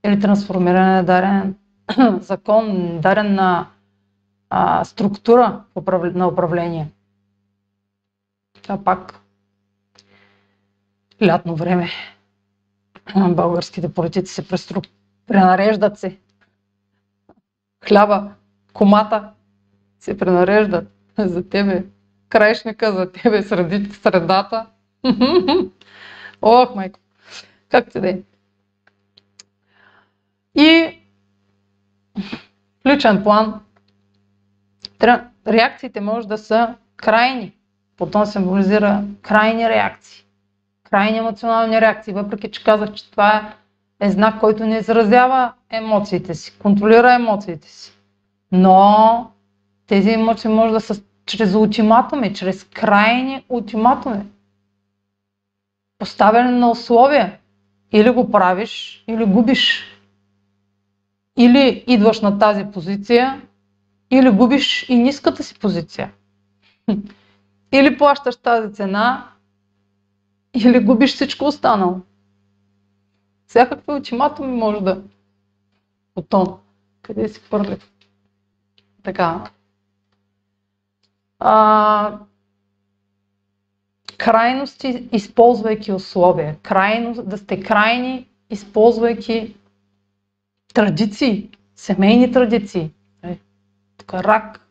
[0.05, 1.57] или трансформиране на даден
[2.21, 2.65] закон,
[3.01, 3.67] дадена
[4.51, 5.63] а, структура
[6.15, 6.89] на управление.
[8.63, 9.21] Това пак
[11.21, 11.89] лятно време
[13.29, 14.81] българските политици се престру...
[15.27, 16.17] пренареждат се.
[17.89, 18.31] Хляба,
[18.73, 19.31] комата
[20.01, 21.85] се пренареждат за тебе.
[22.29, 24.67] Краишника за тебе среди средата.
[26.43, 27.01] Ох, майко.
[27.69, 28.19] Как ти да е?
[30.55, 30.99] И
[32.85, 33.61] в личен план
[35.47, 37.53] реакциите може да са крайни.
[37.97, 40.25] Потом символизира крайни реакции
[40.95, 43.55] крайни емоционални реакции, въпреки че казах, че това е
[44.11, 47.93] знак, който не изразява емоциите си, контролира емоциите си.
[48.53, 49.31] Но
[49.87, 54.25] тези емоции може да са чрез ултиматуми, чрез крайни ултиматуми.
[55.99, 57.39] Поставяне на условия.
[57.93, 59.85] Или го правиш, или губиш.
[61.39, 63.43] Или идваш на тази позиция,
[64.11, 66.13] или губиш и ниската си позиция.
[67.73, 69.29] Или плащаш тази цена,
[70.55, 72.01] или губиш всичко останало.
[73.55, 75.03] Всякакви ултиматуми може да...
[76.15, 76.59] Потом.
[77.03, 77.77] Къде си хвърли?
[79.03, 79.51] Така.
[81.39, 82.19] А,
[84.19, 86.57] крайности, използвайки условия.
[86.63, 89.57] Крайно, да сте крайни, използвайки
[90.75, 92.91] традиции, семейни традиции.
[93.23, 93.39] Е,
[93.97, 94.69] тук рак.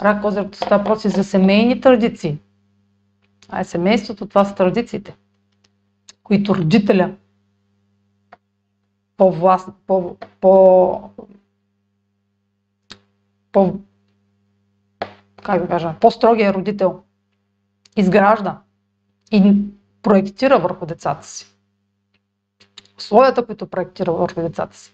[0.00, 2.38] Рак озерото става въпроси за семейни традиции.
[3.48, 5.16] А е семейството, това са традициите,
[6.22, 7.14] които родителя
[9.20, 11.10] по-власт, по, по,
[13.52, 13.74] по,
[15.42, 17.02] как да кажа, по-строгия родител
[17.96, 18.58] изгражда
[19.32, 19.54] и
[20.02, 21.46] проектира върху децата си.
[22.98, 24.92] Условията, които проектира върху децата си.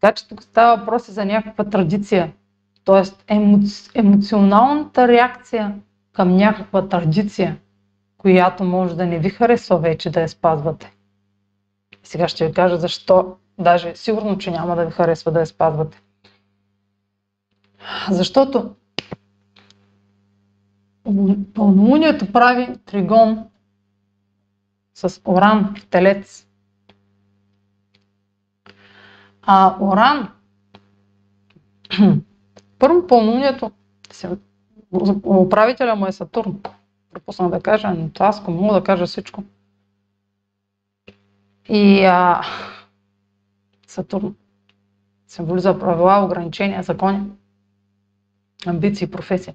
[0.00, 2.32] Така че тук става въпрос за някаква традиция,
[2.84, 3.34] т.е.
[3.34, 3.90] Емоци...
[3.94, 5.74] емоционалната реакция
[6.12, 7.58] към някаква традиция,
[8.18, 10.92] която може да не ви харесва вече да я спазвате.
[12.02, 16.02] Сега ще ви кажа защо, даже сигурно, че няма да ви харесва да я спазвате.
[18.10, 18.74] Защото
[21.54, 23.44] пълнолунието прави тригон
[24.94, 26.46] с Оран в Телец.
[29.42, 30.28] А Оран,
[32.78, 33.70] първо пълнолунието,
[35.24, 36.60] Управителя му е Сатурн.
[37.12, 39.44] Пропуснах да кажа, но аз мога да кажа всичко.
[41.68, 42.42] И а,
[43.94, 44.34] Сатурн
[45.26, 47.30] символизира правила, ограничения, закони,
[48.66, 49.54] амбиции, професия.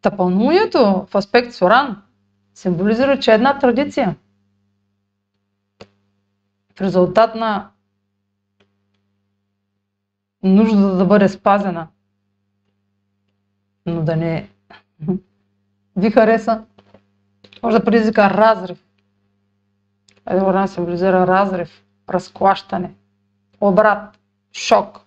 [0.00, 2.02] Тъпълнунието в аспект Соран
[2.54, 4.16] символизира, че една традиция
[6.76, 7.70] в резултат на
[10.42, 11.88] нужда да бъде спазена,
[13.86, 14.50] но да не
[15.96, 16.64] ви хареса,
[17.62, 18.84] може да предизвика разрив.
[20.26, 21.82] Едно символизира разрив,
[22.12, 22.94] разклащане,
[23.60, 24.18] обрат,
[24.52, 25.00] шок,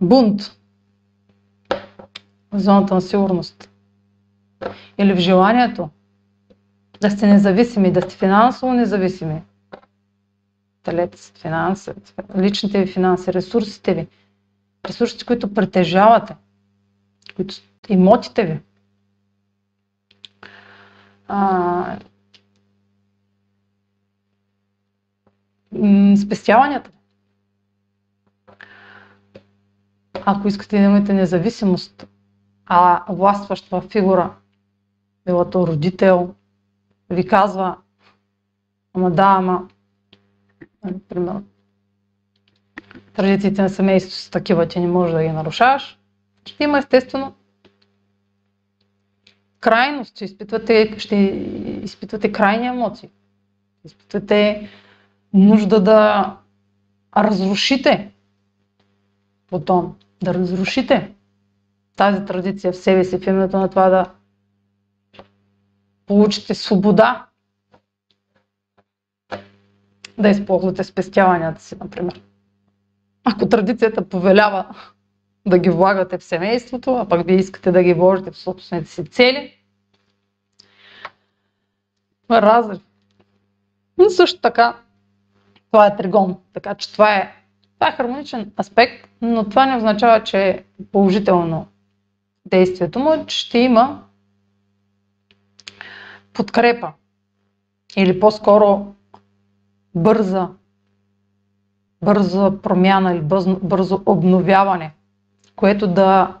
[0.00, 0.42] бунт
[2.52, 3.70] в зоната на сигурност
[4.98, 5.90] или в желанието
[7.00, 9.42] да сте независими, да сте финансово независими.
[10.82, 11.90] Телец, финанси,
[12.38, 14.08] личните ви финанси, ресурсите ви,
[14.84, 16.36] ресурсите, които притежавате,
[17.36, 17.54] които,
[17.88, 18.60] имотите ви.
[21.28, 21.98] А,
[26.16, 26.90] спестяванията.
[30.24, 32.06] Ако искате да имате независимост,
[32.66, 34.34] а властваща фигура,
[35.26, 36.34] било то родител,
[37.10, 37.76] ви казва,
[38.94, 39.68] ама да, ама,
[40.84, 41.44] например, нали,
[43.14, 45.98] традициите на семейството са такива, че не можеш да ги нарушаваш,
[46.44, 47.34] ще има естествено
[49.60, 51.16] крайност, че изпитвате, ще
[51.82, 53.10] изпитвате крайни емоции.
[53.84, 54.68] Изпитвате
[55.32, 56.36] нужда да
[57.16, 58.10] разрушите
[59.46, 61.14] потом, да разрушите
[61.96, 64.06] тази традиция в себе си, в името на това да
[66.06, 67.26] получите свобода
[70.18, 72.20] да използвате спестяванията си, например.
[73.24, 74.74] Ако традицията повелява
[75.46, 79.04] да ги влагате в семейството, а пък вие искате да ги вложите в собствените си
[79.04, 79.54] цели,
[82.30, 82.82] разрив.
[83.98, 84.76] Но също така,
[85.72, 87.32] това е тригон, така че това е,
[87.74, 91.66] това е хармоничен аспект, но това не означава, че е положително
[92.46, 94.02] действието му, че ще има
[96.32, 96.92] подкрепа
[97.96, 98.86] или по-скоро
[99.94, 100.48] бърза,
[102.02, 104.92] бърза промяна или бързо, бързо обновяване,
[105.56, 106.36] което да,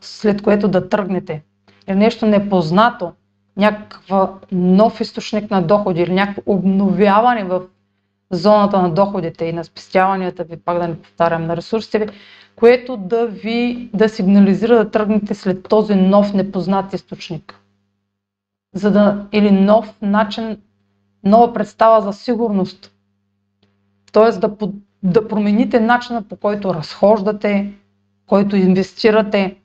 [0.00, 1.42] след което да тръгнете.
[1.88, 3.12] Или нещо непознато,
[3.56, 7.62] някаква нов източник на доходи или някакво обновяване в
[8.30, 12.06] зоната на доходите и на спестяванията ви, пак да не повтарям, на ресурсите ви,
[12.56, 17.60] което да ви да сигнализира да тръгнете след този нов непознат източник
[18.74, 20.56] за да, или нов начин,
[21.24, 22.92] нова представа за сигурност.
[24.12, 24.56] Тоест да,
[25.02, 27.72] да промените начина по който разхождате,
[28.26, 29.56] който инвестирате,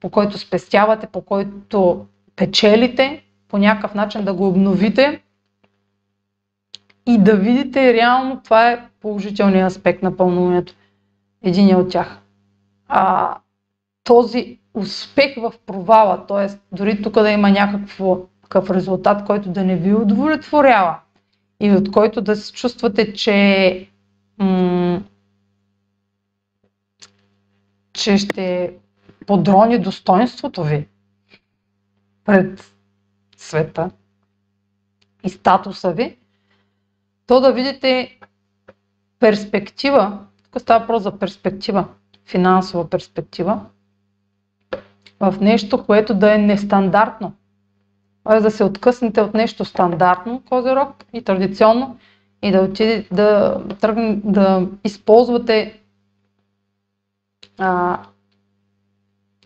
[0.00, 2.06] по който спестявате, по който
[2.36, 5.22] печелите, по някакъв начин да го обновите
[7.06, 10.74] и да видите реално това е положителният аспект на пълнолунието.
[11.42, 12.18] Един от тях.
[12.88, 13.34] А,
[14.04, 16.58] този успех в провала, т.е.
[16.76, 20.98] дори тук да има някакво такъв резултат, който да не ви удовлетворява
[21.60, 23.88] и от който да се чувствате, че,
[24.38, 25.02] м-
[27.92, 28.74] че ще
[29.26, 30.88] подрони достоинството ви
[32.24, 32.74] пред
[33.36, 33.90] света
[35.24, 36.16] и статуса ви,
[37.26, 38.18] то да видите
[39.18, 40.18] перспектива,
[40.52, 41.88] тук става въпрос за перспектива,
[42.26, 43.60] финансова перспектива,
[45.20, 47.32] в нещо, което да е нестандартно
[48.24, 48.40] т.е.
[48.40, 51.98] да се откъснете от нещо стандартно, козерог и традиционно
[52.42, 55.80] и да отиде, да, тръгне, да използвате
[57.58, 58.02] а,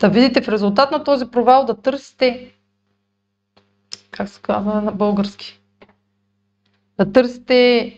[0.01, 2.53] да видите в резултат на този провал да търсите
[4.11, 5.56] как се казва на български
[6.99, 7.93] да търсите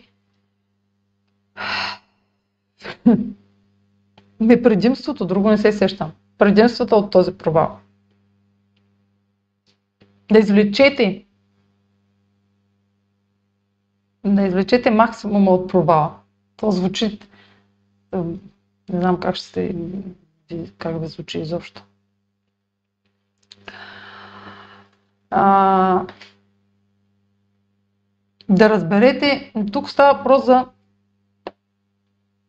[4.39, 6.11] ми предимството, друго не се сещам.
[6.37, 7.79] Предимството от този провал
[10.31, 11.25] да извлечете
[14.25, 16.15] да извлечете максимума от провала.
[16.57, 17.19] То звучи
[18.13, 19.75] не знам как ще
[20.77, 21.83] как да звучи изобщо.
[25.29, 26.05] А,
[28.49, 30.65] да разберете, тук става въпрос за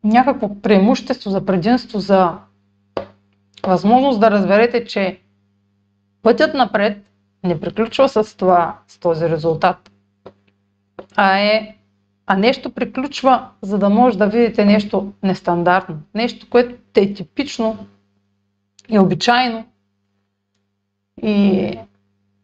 [0.05, 2.39] някакво преимущество, за предимство, за
[3.67, 5.21] възможност да разберете, че
[6.23, 6.99] пътят напред
[7.45, 9.91] не приключва с това, с този резултат,
[11.17, 11.77] а е
[12.27, 15.99] А нещо приключва, за да може да видите нещо нестандартно.
[16.15, 17.87] Нещо, което е типично
[18.89, 19.65] и обичайно.
[21.23, 21.79] И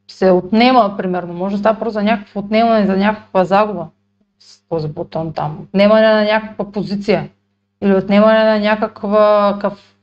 [0.09, 1.35] се отнема, примерно.
[1.35, 3.87] Може да става просто за някакво отнемане, за някаква загуба
[4.39, 5.59] с този бутон там.
[5.63, 7.29] Отнемане на някаква позиция.
[7.83, 9.97] Или отнемане на някаква, къв,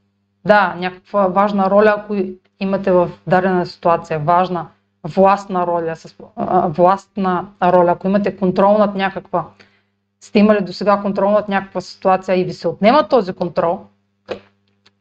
[0.45, 2.15] да, някаква важна роля, ако
[2.59, 4.19] имате в дадена ситуация.
[4.19, 4.67] Важна,
[5.03, 7.91] властна роля, с, а, властна роля.
[7.91, 9.45] Ако имате контрол над някаква,
[10.21, 13.79] сте имали до сега контрол над някаква ситуация и ви се отнема този контрол,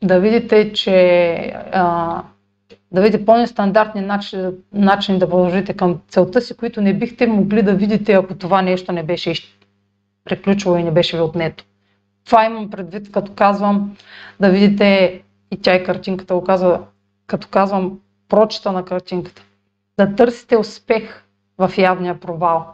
[0.03, 1.37] да видите, че
[1.73, 2.23] а,
[2.93, 7.75] да видите по-нестандартни начини, начини да продължите към целта си, които не бихте могли да
[7.75, 9.35] видите, ако това нещо не беше
[10.25, 11.65] приключило и не беше ви отнето.
[12.25, 13.97] Това имам предвид, като казвам
[14.41, 15.21] да видите,
[15.51, 16.81] и тя и картинката го казва,
[17.27, 19.43] като казвам прочета на картинката.
[19.99, 21.25] Да търсите успех
[21.59, 22.67] в явния провал.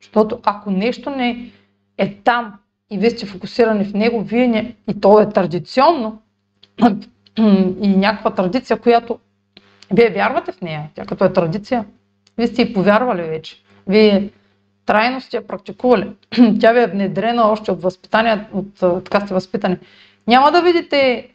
[0.00, 1.50] Защото ако нещо не
[1.98, 2.54] е там
[2.90, 6.22] и вие сте фокусирани в него, вие не, и то е традиционно,
[7.82, 9.18] и някаква традиция, която
[9.92, 11.84] вие вярвате в нея, тя като е традиция,
[12.38, 13.62] вие сте и повярвали вече.
[13.86, 14.30] Вие
[14.86, 16.10] трайно сте я практикували.
[16.60, 19.76] Тя ви е внедрена още от възпитание, от така сте възпитани.
[20.26, 21.28] Няма да видите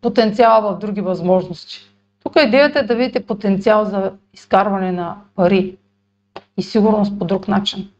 [0.00, 1.90] потенциала в други възможности.
[2.22, 5.76] Тук идеята е да видите потенциал за изкарване на пари
[6.56, 7.90] и сигурност по друг начин.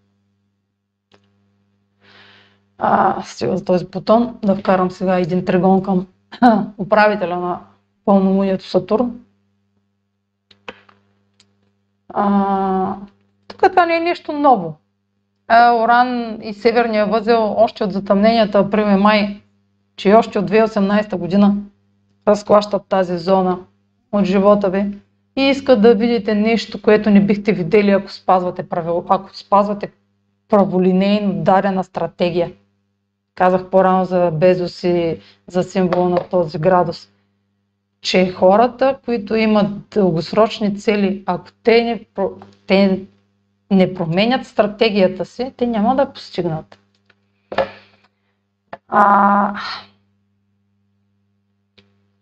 [2.79, 6.07] А, стига за този бутон, да вкарам сега един тригон към
[6.79, 7.61] управителя на
[8.05, 9.20] пълнолунието Сатурн.
[12.09, 12.95] А,
[13.49, 14.74] тук това не е нещо ново.
[15.49, 19.41] А, Оран и Северния възел още от затъмненията април и май,
[19.97, 21.55] че още от 2018 година
[22.29, 23.59] разклащат тази зона
[24.12, 24.99] от живота ви
[25.37, 29.93] и искат да видите нещо, което не бихте видели, ако спазвате, правил, ако спазвате
[30.49, 32.53] праволинейно дадена стратегия.
[33.39, 35.16] Казах по-рано за Безос и
[35.47, 37.09] за символа на този градус.
[38.01, 42.24] Че хората, които имат дългосрочни цели, ако те не,
[42.66, 43.01] те
[43.70, 46.78] не променят стратегията си, те няма да постигнат.
[48.89, 49.55] А,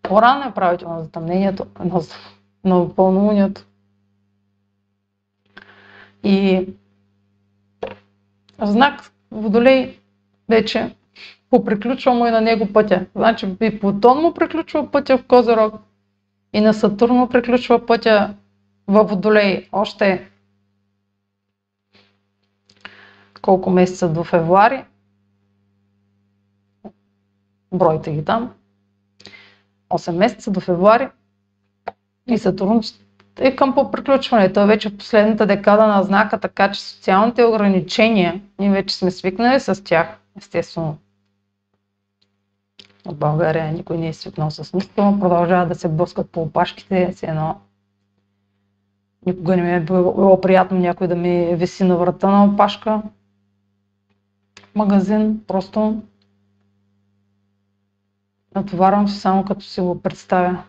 [0.02, 2.00] по-рано е правително на затъмнението, на,
[2.66, 3.66] на пълнолунието.
[6.24, 6.66] И
[8.60, 9.00] знак
[9.30, 9.98] Водолей
[10.48, 10.95] вече
[11.50, 13.06] поприключва му и на него пътя.
[13.14, 15.74] Значи и Плутон му приключва пътя в Козерог
[16.52, 18.34] и на Сатурн му приключва пътя
[18.88, 19.68] в Водолей.
[19.72, 20.30] Още
[23.42, 24.84] колко месеца до февруари.
[27.72, 28.52] Бройте ги там.
[29.90, 31.08] 8 месеца до февруари.
[32.28, 32.80] И Сатурн
[33.38, 34.52] е към по приключване.
[34.52, 39.60] Той вече в последната декада на знака, така че социалните ограничения, ние вече сме свикнали
[39.60, 40.98] с тях, естествено
[43.08, 47.26] от България никой не е свикнал с нищо, продължават да се блъскат по опашките, си
[47.26, 47.60] едно.
[49.26, 53.02] Никога не ми е било приятно някой да ми виси на врата на опашка.
[54.74, 56.02] Магазин, просто
[58.54, 60.62] натоварвам се само като си го представя.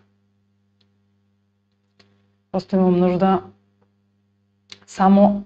[2.51, 3.41] Просто имам нужда
[4.87, 5.43] само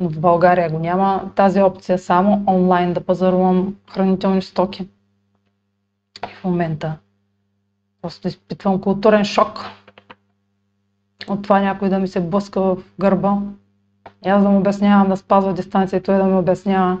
[0.00, 4.88] в България го няма тази опция, само онлайн да пазарувам хранителни стоки
[6.28, 6.98] в момента.
[8.02, 9.60] Просто изпитвам културен шок
[11.28, 13.38] от това някой да ми се блъска в гърба.
[14.26, 16.98] И аз да му обяснявам да спазва дистанция и той да ми обяснява,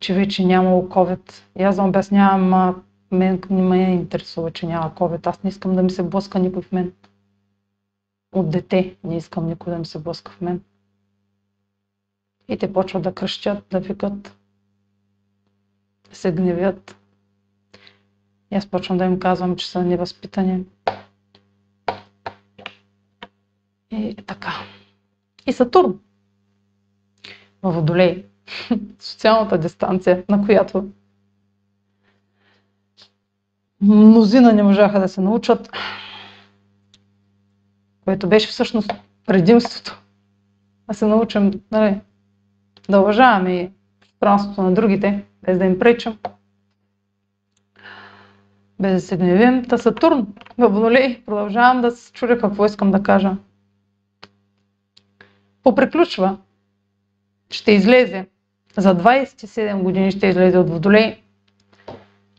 [0.00, 1.32] че вече нямало COVID.
[1.58, 2.74] И аз да му обяснявам, а
[3.10, 5.26] мен не ме интересува, че няма COVID.
[5.26, 6.92] Аз не искам да ми се блъска никой в мен.
[8.34, 10.60] От дете не искам никой да ми се блъска в мен.
[12.48, 14.36] И те почват да кръщят, да викат,
[16.10, 16.96] да се гневят.
[18.50, 20.64] И аз почвам да им казвам, че са невъзпитани.
[23.90, 24.52] И така.
[25.46, 25.98] И Сатурн.
[27.62, 28.24] В Водолей.
[28.98, 30.88] Социалната дистанция, на която
[33.80, 35.70] мнозина не можаха да се научат,
[38.04, 38.92] което беше всъщност
[39.26, 40.02] предимството.
[40.88, 42.00] Да се научим нали,
[42.88, 43.70] да уважаваме и
[44.20, 46.18] пространството на другите, без да им пречим
[48.80, 49.64] без да се гневим.
[49.64, 50.26] Та Сатурн
[50.58, 50.70] в
[51.26, 53.36] продължавам да се чудя какво искам да кажа.
[55.62, 56.38] Поприключва.
[57.50, 58.26] Ще излезе.
[58.76, 61.22] За 27 години ще излезе от Водолей.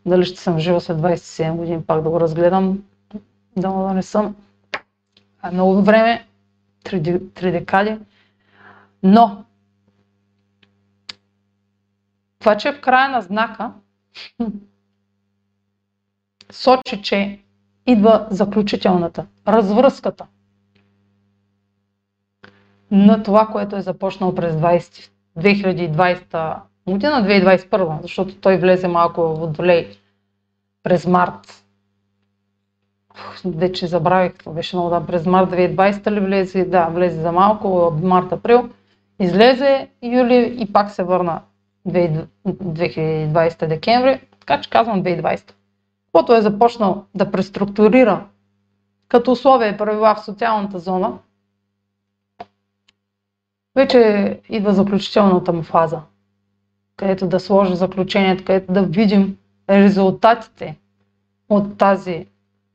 [0.05, 2.83] Дали ще съм жива след 27 години, пак да го разгледам.
[3.57, 4.35] Да, да не съм.
[5.41, 6.27] А много време,
[6.83, 7.97] три декади.
[9.03, 9.43] Но
[12.39, 13.71] Това, че е в края на знака,
[16.57, 17.39] сочи, че
[17.87, 20.25] идва заключителната, развръзката
[22.91, 26.55] на това, което е започнало през 20, 2020
[26.87, 29.87] година, 2021, защото той влезе малко в водолей
[30.83, 31.63] през март.
[33.45, 36.65] Вече забравих, беше много да, през март 2020 ли влезе?
[36.65, 38.69] Да, влезе за малко, март-април.
[39.19, 41.41] Излезе юли и пак се върна
[41.87, 45.51] 2020 декември, така че казвам 2020.
[46.17, 48.25] Каквото е започнал да преструктурира
[49.07, 51.17] като условие и правила в социалната зона,
[53.75, 53.99] вече
[54.49, 56.01] идва заключителната му фаза,
[56.95, 59.37] където да сложи заключението, където да видим
[59.69, 60.77] резултатите
[61.49, 62.25] от тази,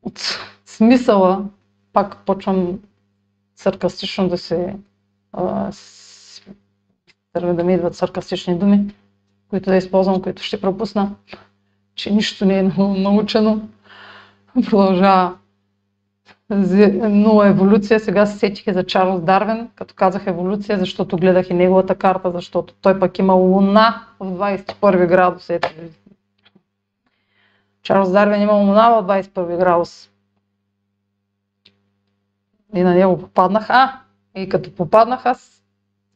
[0.02, 0.20] от
[0.66, 1.44] смисъла,
[1.92, 2.78] пак почвам
[3.56, 4.76] саркастично да се
[7.34, 8.94] да ми идват саркастични думи,
[9.48, 11.14] които да използвам, които ще пропусна,
[11.94, 13.68] че нищо не е научено.
[14.54, 15.34] Продължава
[17.10, 18.00] нула еволюция.
[18.00, 22.74] Сега се сетих за Чарлз Дарвин, като казах еволюция, защото гледах и неговата карта, защото
[22.74, 25.50] той пък има луна в 21 градус.
[25.50, 25.68] Ето.
[27.82, 30.10] Чарлз Дарвин има луна в 21 градус.
[32.74, 33.70] И на него попаднах.
[33.70, 34.00] А,
[34.34, 35.62] и като попаднах аз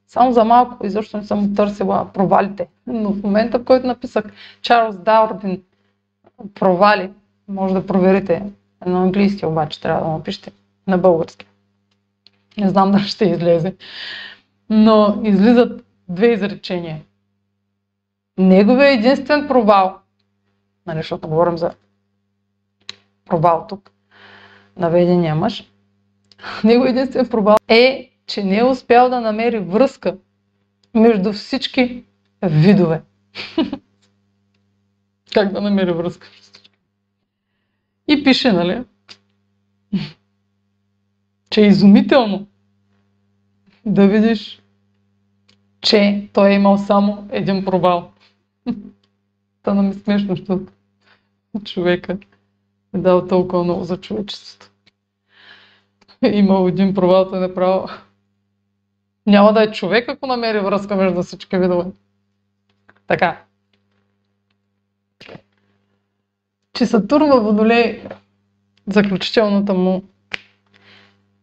[0.07, 2.69] само за малко, изобщо не съм търсила провалите.
[2.87, 4.25] Но в момента, в който написах
[4.63, 5.63] Чарлз Дарвин
[6.55, 7.11] провали,
[7.49, 8.43] може да проверите
[8.87, 10.53] на английски обаче трябва да напишете.
[10.87, 11.47] На български.
[12.59, 13.77] Не знам дали ще излезе.
[14.71, 17.03] Но излизат две изречения.
[18.39, 19.99] Неговият единствен провал,
[20.87, 21.75] нали, защото говорим за
[23.25, 23.91] провал тук,
[24.77, 25.71] на ведения мъж,
[26.65, 30.17] неговият единствен провал е, че не е успял да намери връзка
[30.95, 32.05] между всички
[32.43, 33.03] видове.
[35.37, 36.29] как да намери връзка?
[38.09, 38.85] И пише, нали,
[41.51, 42.47] че е изумително
[43.87, 44.63] да видиш,
[45.81, 48.13] че той е имал само един провал.
[49.61, 50.67] Стана ми смешно, защото
[51.65, 52.19] човека
[52.95, 54.71] е дал толкова много за човечеството.
[56.23, 57.89] Е имал един провал, той направо.
[59.27, 61.85] Няма да е човек, ако намери връзка между всички видове.
[63.07, 63.46] Така
[66.77, 68.05] че Сатурн във Водолей,
[68.87, 70.03] заключителната му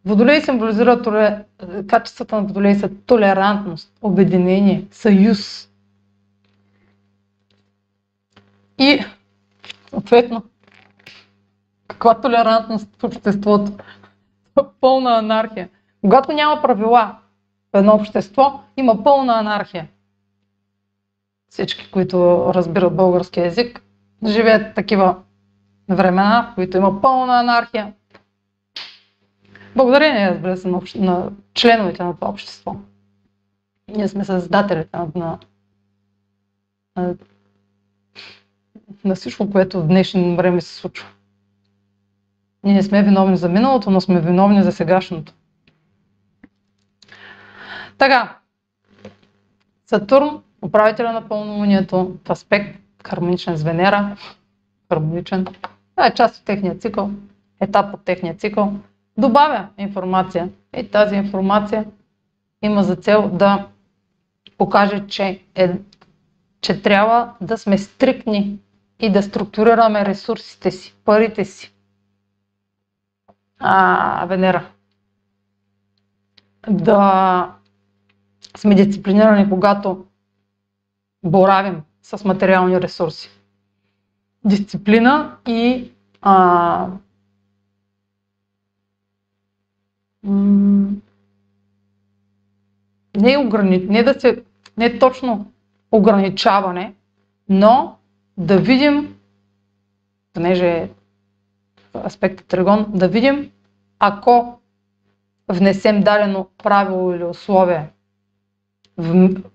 [0.05, 1.45] Водолей символизира
[1.87, 5.69] качествата на Водолей са толерантност, обединение, съюз.
[8.79, 9.05] И,
[9.89, 10.43] съответно,
[11.87, 13.71] каква толерантност в обществото?
[14.81, 15.69] Пълна анархия.
[16.01, 17.17] Когато няма правила
[17.73, 19.87] в едно общество, има пълна анархия.
[21.49, 23.83] Всички, които разбират български язик,
[24.25, 25.15] живеят такива
[25.89, 27.93] времена, в които има пълна анархия.
[29.75, 32.75] Благодарение, разбира се, на, на членовете на това общество.
[33.87, 35.39] Ние сме създателите на, на,
[36.97, 37.15] на,
[39.05, 41.07] на всичко, което в днешно време се случва.
[42.63, 45.33] Ние не сме виновни за миналото, но сме виновни за сегашното.
[47.97, 48.37] Така,
[49.85, 54.17] Сатурн, управителя на пълнолунието, в аспект хармоничен с Венера,
[54.91, 55.45] хармоничен.
[55.45, 57.11] Това е част от техния цикъл,
[57.59, 58.73] етап от техния цикъл.
[59.17, 61.85] Добавя информация и тази информация
[62.61, 63.67] има за цел да
[64.57, 65.71] покаже, че, е,
[66.61, 68.59] че трябва да сме стрикни
[68.99, 71.73] и да структурираме ресурсите си, парите си.
[73.59, 74.65] А, Венера.
[76.69, 77.55] Да
[78.57, 80.05] сме дисциплинирани, когато
[81.23, 83.29] боравим с материални ресурси.
[84.45, 85.91] Дисциплина и
[86.21, 86.87] а,
[93.15, 93.77] не, ограни...
[93.77, 94.43] не да се,
[94.77, 95.51] не точно
[95.91, 96.93] ограничаване,
[97.49, 97.97] но
[98.37, 99.15] да видим,
[100.33, 100.89] понеже е
[102.05, 103.51] аспектът Тригон, да видим,
[103.99, 104.59] ако
[105.47, 107.89] внесем дадено правило или условие,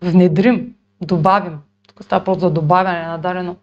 [0.03, 1.59] внедрим, добавим
[1.99, 3.57] тук става просто за добавяне на дадено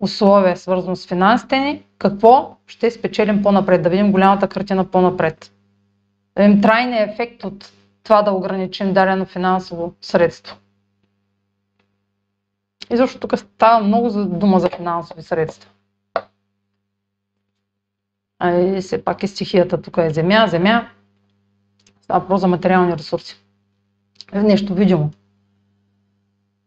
[0.00, 5.52] условие, свързано с финансите ни, какво ще спечелим по-напред, да видим голямата картина по-напред.
[6.36, 7.72] Да видим трайния ефект от
[8.02, 10.56] това да ограничим дадено финансово средство.
[12.90, 15.70] И защото тук става много за дума за финансови средства.
[18.38, 20.88] А и все пак и стихията тук е земя, земя.
[22.02, 23.44] Става просто за материални ресурси.
[24.34, 25.10] Нещо видимо.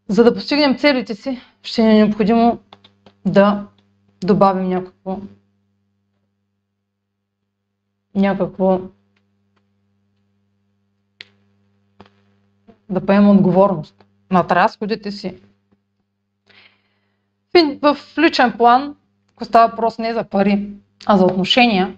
[0.08, 2.58] За да постигнем целите си, ще ни е необходимо
[3.26, 3.66] да
[4.20, 5.18] добавим някакво
[8.14, 8.80] някакво
[12.90, 15.36] да поемем отговорност над разходите си.
[17.82, 18.96] В личен план,
[19.30, 20.70] ако става въпрос не за пари,
[21.06, 21.96] а за отношения,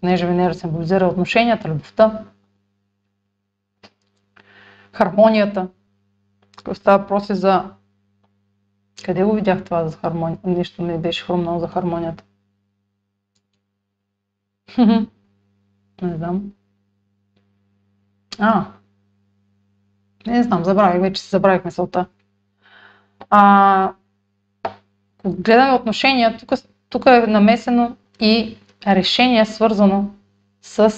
[0.00, 2.24] понеже Венера символизира отношенията, любовта,
[4.92, 5.68] хармонията,
[6.72, 7.64] става въпрос и за...
[8.96, 10.38] Къде го видях това за хармония?
[10.44, 12.24] Нищо не беше хрумнало за хармонията.
[16.02, 16.52] не знам.
[18.38, 18.64] А,
[20.26, 22.06] не знам, забравих, вече си забравих мисълта.
[23.30, 23.92] А,
[25.26, 26.52] гледаме отношения, тук,
[26.88, 28.56] тук е намесено и
[28.86, 30.10] решение свързано
[30.62, 30.94] с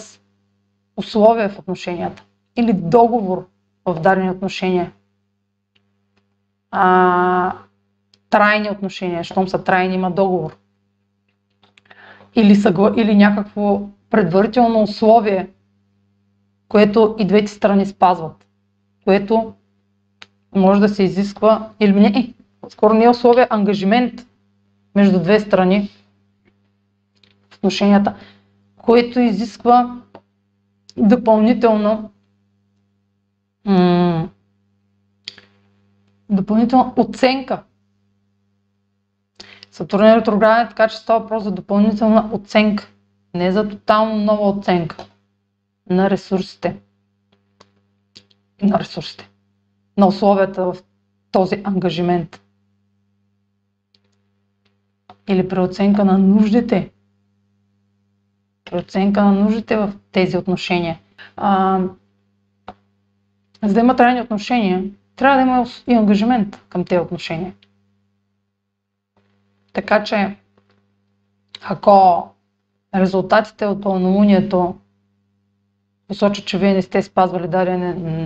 [0.96, 2.22] условия в отношенията
[2.56, 3.48] или договор
[3.84, 4.92] в дадени отношения.
[6.76, 7.52] А,
[8.30, 10.56] трайни отношения, щом са трайни, има договор.
[12.34, 12.94] Или, съгла...
[12.96, 15.48] или някакво предварително условие,
[16.68, 18.46] което и двете страни спазват,
[19.04, 19.54] което
[20.54, 22.34] може да се изисква, или не,
[22.68, 24.26] скоро не е условие, ангажимент
[24.94, 25.90] между две страни
[27.50, 28.14] в отношенията,
[28.76, 30.00] което изисква
[30.96, 32.10] допълнително
[33.64, 34.28] м-
[36.30, 37.62] допълнителна оценка.
[39.70, 42.88] Сатурн е ретрограден, така че става въпрос за допълнителна оценка.
[43.34, 44.96] Не за тотално нова оценка
[45.86, 46.76] на ресурсите.
[48.62, 49.30] На ресурсите.
[49.96, 50.76] На условията в
[51.32, 52.40] този ангажимент
[55.28, 56.90] или преоценка на нуждите.
[58.64, 60.98] Преоценка на нуждите в тези отношения.
[61.36, 61.80] А,
[63.62, 64.84] за да има трайни отношения,
[65.16, 67.52] трябва да има и ангажимент към тези отношения.
[69.72, 70.36] Така че,
[71.62, 72.28] ако
[72.94, 74.74] резултатите от пълнолунието
[76.08, 77.82] посочат, че вие не сте спазвали даден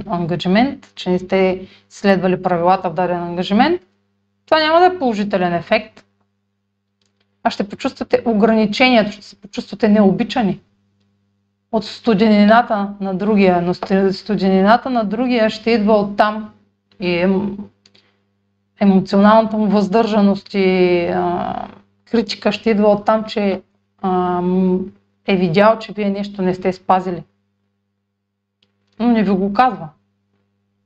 [0.06, 3.82] ангажимент, че не сте следвали правилата в даден ангажимент,
[4.46, 6.04] това няма да е положителен ефект,
[7.42, 10.60] а ще почувствате ограничението, ще се почувствате необичани
[11.72, 13.74] от студенината на другия, но
[14.12, 16.50] студенината на другия ще идва от там
[17.00, 17.56] и ем,
[18.80, 21.68] емоционалната му въздържаност и а,
[22.10, 23.62] критика ще идва от там, че
[24.02, 24.42] а,
[25.26, 27.22] е видял, че вие нещо не сте спазили.
[28.98, 29.88] Но не ви го казва.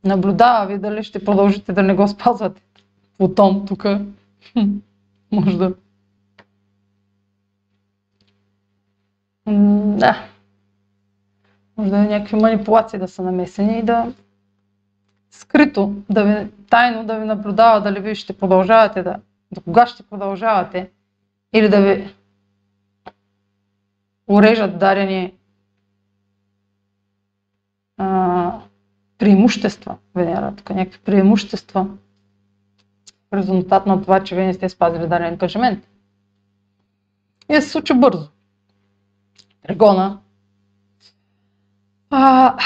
[0.05, 2.63] Наблюдава ви дали ще продължите да не го спазвате.
[3.19, 3.87] Плутон тук
[5.33, 5.75] може да
[9.47, 10.27] да.
[11.77, 14.13] Може да е някакви манипулации да са намесени и да
[15.33, 19.17] скрито, да ви, тайно да ви наблюдава дали вие ще продължавате да,
[19.53, 20.91] до кога ще продължавате
[21.53, 22.15] или да ви
[24.27, 25.33] урежат дарени
[27.97, 28.61] а,
[29.19, 31.87] преимущества, Венера, тук някакви преимущества
[33.31, 35.89] в резултат на това, че вие не сте спазили даден ангажимент.
[37.51, 38.29] И се случи бързо.
[39.63, 40.19] Тригона.
[42.11, 42.57] А,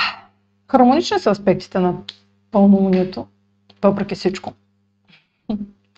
[0.71, 1.95] хармонични са аспектите на
[2.57, 3.27] пълнолунието,
[3.83, 4.53] въпреки всичко.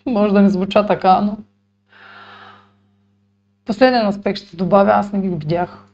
[0.06, 1.36] Може да не звуча така, но
[3.64, 5.84] последен аспект ще добавя, аз не ги видях.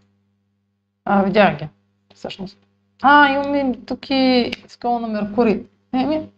[1.05, 1.69] А, видях ги,
[2.15, 2.59] всъщност.
[3.03, 5.63] А, имаме тук и скала на Меркурий.
[5.93, 6.29] Еми,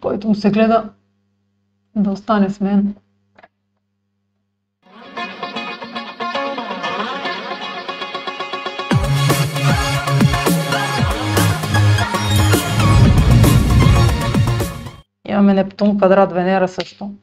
[0.00, 0.90] който му се гледа
[1.96, 2.94] да остане с мен.
[15.38, 17.14] Имаме Нептун квадрат Венера също.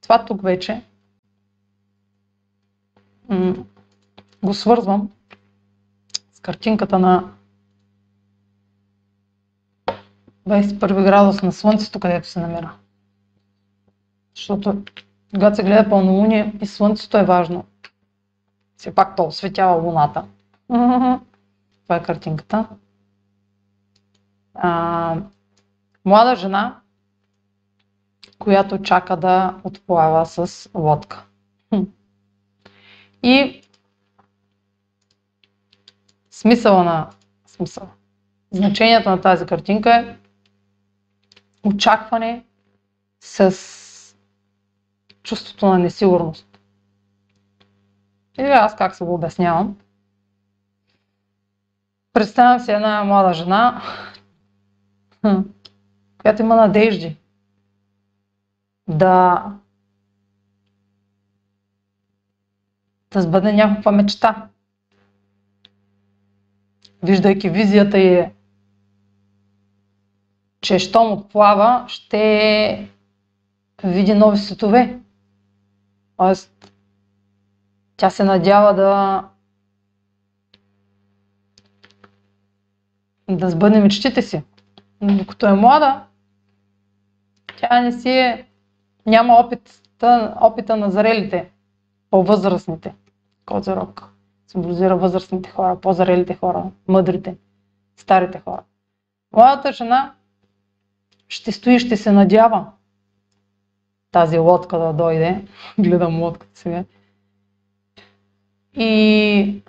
[0.00, 0.82] Това тук вече
[4.44, 5.10] го свързвам
[6.32, 7.32] с картинката на
[10.48, 12.74] 21 градус на Слънцето, където се намира.
[14.36, 14.84] Защото
[15.34, 17.64] когато се гледа пълнолуние и Слънцето е важно.
[18.76, 20.24] Все пак то осветява Луната.
[21.82, 22.66] Това е картинката.
[24.54, 25.16] А,
[26.04, 26.80] млада жена
[28.38, 31.24] която чака да отплава с лодка.
[33.22, 33.62] И
[36.30, 37.10] смисъла на
[37.46, 37.88] смисъл.
[38.50, 40.16] Значението на тази картинка е
[41.68, 42.44] очакване
[43.20, 43.56] с
[45.22, 46.58] чувството на несигурност.
[48.38, 49.76] И аз как се го обяснявам?
[52.12, 53.82] Представям си една млада жена,
[56.18, 57.16] която има надежди,
[58.90, 59.44] да
[63.12, 64.48] да сбъдне някаква мечта.
[67.02, 68.26] Виждайки визията и
[70.60, 72.90] че щом отплава, ще
[73.84, 75.00] види нови светове.
[76.16, 76.72] Тоест,
[77.96, 79.24] тя се надява да
[83.36, 84.42] да сбъдне мечтите си.
[85.00, 86.04] Но докато е млада,
[87.60, 88.49] тя не си е,
[89.06, 91.50] няма опита, опита на зрелите,
[92.10, 92.94] по-възрастните.
[93.46, 94.10] Козирог
[94.50, 97.36] символизира възрастните хора, по-зрелите хора, мъдрите,
[97.96, 98.62] старите хора.
[99.32, 100.12] Младата жена
[101.28, 102.66] ще стои, ще се надява
[104.12, 105.44] тази лодка да дойде.
[105.78, 106.84] Гледам лодката сега.
[108.74, 109.62] И,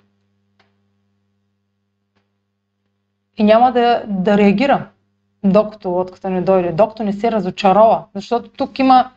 [3.38, 4.90] и няма да, да реагира,
[5.44, 8.06] докато лодката не дойде, докато не се разочарова.
[8.16, 9.12] Защото тук има,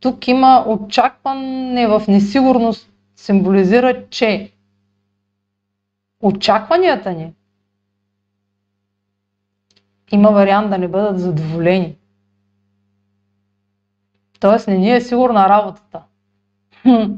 [0.00, 4.52] тук има очакване в несигурност, символизира, че
[6.22, 7.32] очакванията ни
[10.12, 11.96] има вариант да не бъдат задоволени.
[14.40, 16.02] Тоест не ни е сигурна работата.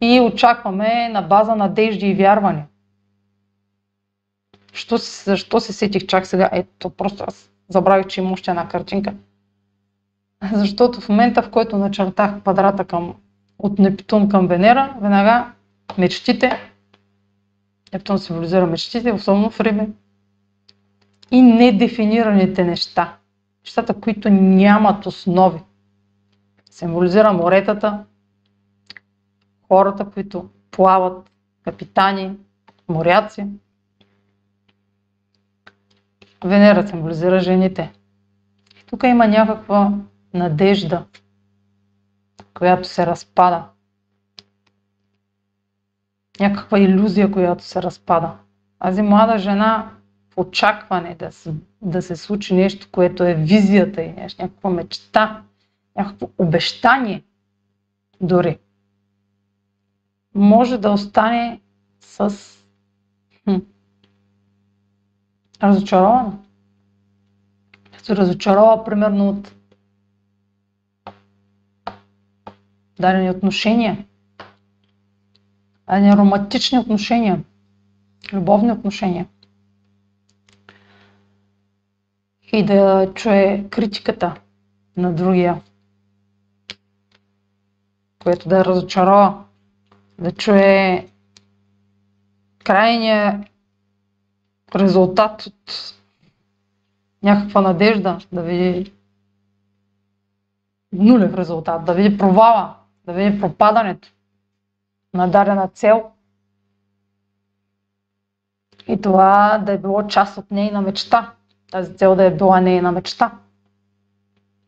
[0.00, 2.66] И очакваме на база надежди и вярвания.
[4.72, 6.50] Защо, защо се сетих чак сега?
[6.52, 9.14] Ето, просто аз забравих, че има още една картинка.
[10.54, 13.14] Защото в момента, в който начертах квадрата към,
[13.58, 15.52] от Нептун към Венера, веднага
[15.98, 16.70] мечтите,
[17.92, 19.88] Нептун символизира мечтите, особено в Риме,
[21.30, 23.16] и недефинираните неща.
[23.64, 25.60] Нещата, които нямат основи.
[26.70, 28.04] Символизира моретата,
[29.68, 31.30] хората, които плават,
[31.64, 32.32] капитани,
[32.88, 33.46] моряци.
[36.44, 37.92] Венера символизира жените.
[38.80, 39.92] И тук има някаква
[40.36, 41.04] надежда,
[42.54, 43.64] която се разпада.
[46.40, 48.32] Някаква иллюзия, която се разпада.
[48.78, 49.90] Тази млада жена
[50.36, 55.42] очакване да се, да се случи нещо, което е визията и някаква мечта,
[55.96, 57.22] някакво обещание
[58.20, 58.58] дори,
[60.34, 61.60] може да остане
[62.00, 62.34] с
[63.44, 63.56] хм,
[65.62, 66.38] разочарована.
[68.02, 69.55] Се разочарова примерно от
[73.00, 74.04] дадени отношения,
[75.88, 77.42] дадени романтични отношения,
[78.32, 79.26] любовни отношения.
[82.52, 84.34] и да чуе критиката
[84.96, 85.62] на другия,
[88.22, 89.44] което да разочарова,
[90.18, 91.08] да чуе
[92.64, 93.44] крайния
[94.76, 95.94] резултат от
[97.22, 98.92] някаква надежда, да види
[100.92, 102.76] нулев резултат, да види провала,
[103.06, 104.08] да види пропадането
[105.14, 106.04] на дадена цел
[108.88, 111.32] и това да е било част от нейна мечта
[111.70, 113.32] тази цел да е била нейна мечта.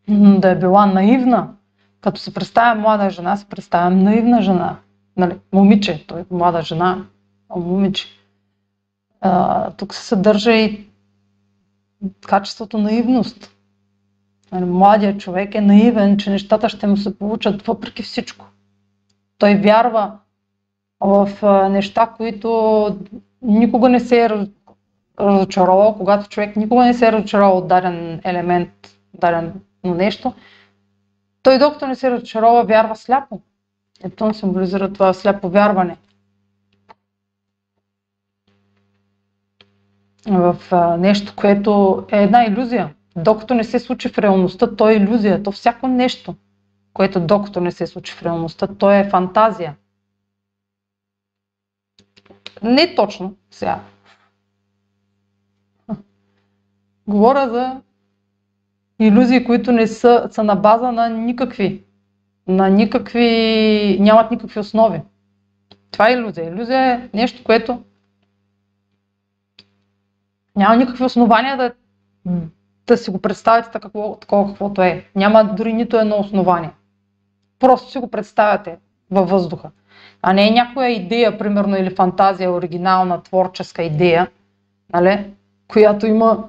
[0.09, 1.55] Да е била наивна.
[2.01, 4.77] Като се представя млада жена, се представя наивна жена.
[5.17, 7.05] Нали, момиче, той е млада жена,
[7.49, 8.07] а момиче.
[9.21, 10.89] А, тук се съдържа и
[12.27, 13.55] качеството наивност.
[14.53, 18.47] Нали, младият човек е наивен, че нещата ще му се получат въпреки всичко.
[19.39, 20.19] Той вярва
[21.01, 21.29] в
[21.71, 22.99] неща, които
[23.43, 24.31] никога не се е
[25.21, 28.71] разочаровал, когато човек никога не се е разочаровал от даден елемент,
[29.15, 29.53] дадено
[29.85, 30.33] нещо,
[31.43, 33.41] той докато не се разочарова, вярва сляпо.
[34.05, 35.97] Ето символизира това сляпо вярване.
[40.27, 40.57] В
[40.99, 42.95] нещо, което е една иллюзия.
[43.25, 45.43] Докато не се случи в реалността, то е иллюзия.
[45.43, 46.35] То всяко нещо,
[46.93, 49.77] което докато не се случи в реалността, то е фантазия.
[52.63, 53.81] Не точно сега.
[57.07, 57.81] Говоря за
[58.99, 61.85] иллюзии, които не са, са на база на никакви,
[62.47, 65.03] на никакви, нямат никакви основи.
[65.91, 66.49] Това е иллюзия.
[66.49, 67.83] Иллюзия е нещо, което
[70.57, 71.73] няма никакви основания да,
[72.89, 75.05] да си го представите такова, такова каквото е.
[75.15, 76.71] Няма дори нито едно основание.
[77.59, 78.79] Просто си го представяте
[79.11, 79.71] във въздуха.
[80.23, 84.31] А не е някоя идея, примерно, или фантазия, оригинална, творческа идея,
[84.93, 85.31] нали,
[85.69, 86.45] която има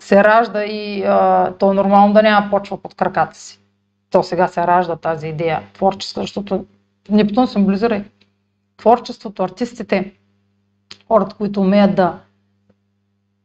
[0.00, 3.60] се ражда и а, то е нормално да няма почва под краката си.
[4.10, 6.64] То сега се ражда тази идея творческа, защото
[7.10, 8.04] Нептун символизира
[8.76, 10.12] творчеството, артистите,
[11.08, 12.18] хората, които умеят да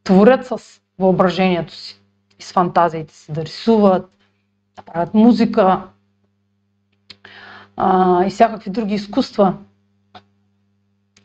[0.03, 1.99] творят с въображението си
[2.39, 4.11] и с фантазиите си, да рисуват,
[4.75, 5.83] да правят музика
[7.77, 9.57] а, и всякакви други изкуства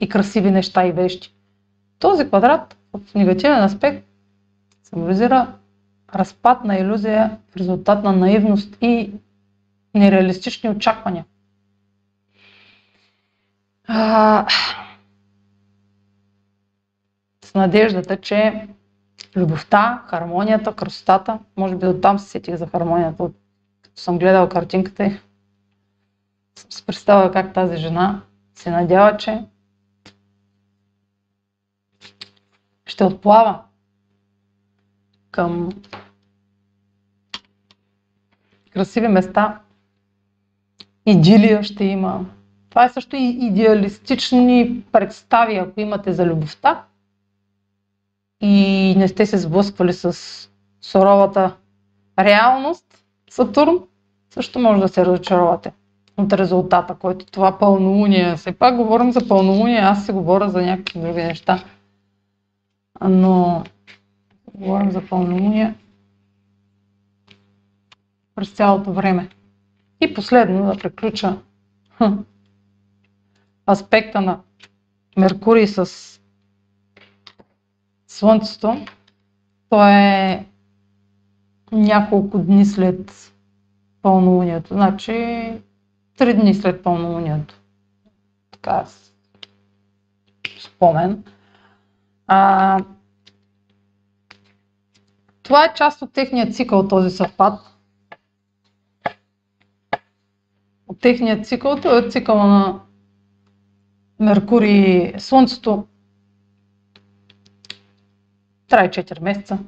[0.01, 1.35] и красиви неща и вещи.
[1.99, 4.07] Този квадрат в негативен аспект
[4.83, 5.53] символизира
[6.14, 9.12] разпад на иллюзия в резултат на наивност и
[9.95, 11.24] нереалистични очаквания.
[13.89, 14.47] А,
[17.45, 18.68] с надеждата, че
[19.36, 23.30] любовта, хармонията, красотата, може би оттам се сетих за хармонията,
[23.82, 25.10] като съм гледала картинката и
[26.58, 28.22] съм се представила как тази жена
[28.54, 29.44] се надява, че
[32.86, 33.62] ще отплава
[35.30, 35.72] към
[38.72, 39.60] красиви места.
[41.06, 42.26] Идилия ще има.
[42.70, 46.84] Това е също и идеалистични представи, ако имате за любовта
[48.41, 50.16] и не сте се сблъсквали с
[50.80, 51.57] суровата
[52.18, 53.78] реалност, Сатурн,
[54.30, 55.72] също може да се разочаровате
[56.16, 58.37] от резултата, който това пълнолуние.
[58.37, 61.64] Все пак говорим за пълнолуние, аз си говоря за някакви други неща.
[63.09, 63.64] Но
[64.55, 65.74] говорим за пълнолуние
[68.34, 69.28] през цялото време.
[70.01, 71.39] И последно да приключа
[73.70, 74.41] аспекта на
[75.16, 75.87] Меркурий с
[78.07, 78.84] Слънцето.
[79.68, 80.46] То е
[81.72, 83.32] няколко дни след
[84.02, 84.74] пълнолунието.
[84.74, 85.12] Значи,
[86.18, 87.54] три дни след пълнолунието.
[88.50, 88.84] Така
[90.61, 91.24] спомен.
[92.26, 92.78] А,
[95.42, 97.61] това е част от техния цикъл, този съвпад.
[100.88, 102.80] От техния цикъл, това е цикъл на
[104.20, 105.86] Меркурий, Слънцето.
[108.68, 109.58] Трае 4 месеца.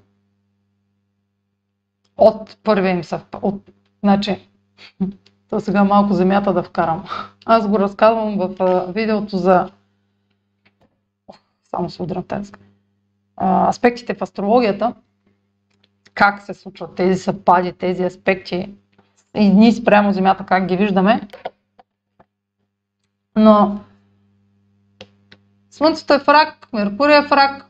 [2.17, 3.43] От първия им съвпад.
[3.45, 3.71] От,
[4.03, 4.49] значи,
[5.51, 7.05] то сега малко земята да вкарам.
[7.47, 9.71] Аз го разказвам в видеото за...
[11.71, 12.25] Само се удрям.
[13.69, 14.95] Аспектите в астрологията
[16.19, 18.75] как се случват тези съвпади, тези аспекти
[19.37, 21.29] и ние спрямо Земята, как ги виждаме.
[23.37, 23.81] Но
[25.71, 27.68] Слънцето е в рак, Меркурий е в рак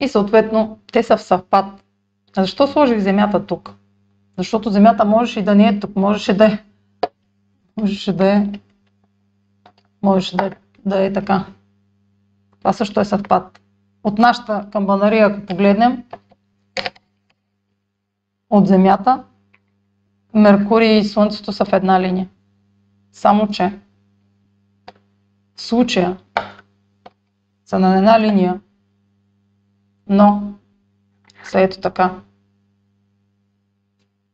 [0.00, 1.84] и съответно те са в съвпад.
[2.36, 3.74] А защо сложих Земята тук?
[4.38, 6.58] Защото Земята можеше и да не е тук, можеше да е.
[7.80, 8.46] Можеше да е.
[10.02, 10.50] Можеше да е,
[10.86, 11.44] да е така.
[12.58, 13.60] Това също е съвпад.
[14.04, 16.04] От нашата камбанария, ако погледнем,
[18.50, 19.24] от Земята,
[20.34, 22.28] Меркурий и Слънцето са в една линия.
[23.12, 23.78] Само, че
[25.54, 26.16] в случая
[27.64, 28.60] са на една линия,
[30.08, 30.52] но
[31.44, 32.20] са ето така.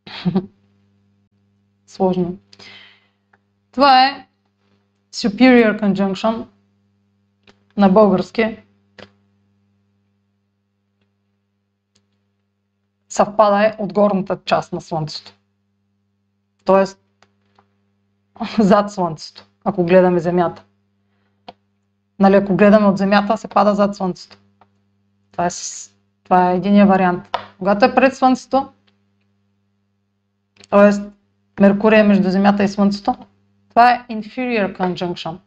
[1.86, 2.38] Сложно.
[3.72, 4.28] Това е
[5.12, 6.46] Superior Conjunction
[7.76, 8.64] на български.
[13.14, 15.32] съвпада е от горната част на Слънцето.
[16.64, 17.00] Тоест,
[18.58, 20.64] зад Слънцето, ако гледаме Земята.
[22.18, 24.38] Нали, ако гледаме от Земята, се пада зад Слънцето.
[25.34, 25.50] Това е,
[26.24, 27.36] това е единия вариант.
[27.58, 28.68] Когато е пред Слънцето,
[30.70, 31.10] т.е.
[31.60, 33.14] Меркурий е между Земята и Слънцето,
[33.68, 35.38] това е inferior conjunction.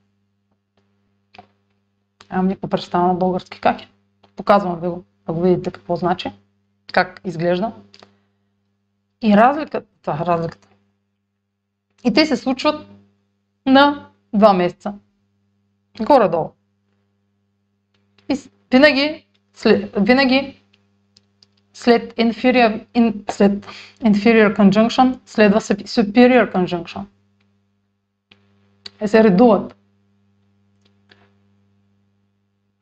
[2.29, 3.89] Ами по представа на български как е.
[4.35, 6.31] Показвам ви го, да го видите какво значи
[6.93, 7.71] как изглежда.
[9.21, 10.67] И разликата, това е разликата.
[12.03, 12.87] И те се случват
[13.65, 14.93] на два месеца.
[16.01, 16.49] Горе-долу.
[18.29, 18.37] И
[18.71, 19.26] винаги,
[19.57, 20.61] след, винаги
[21.73, 23.65] след inferior, in, след
[24.03, 27.01] inferior conjunction следва superior conjunction.
[28.99, 29.75] Е се редуват.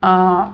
[0.00, 0.50] А,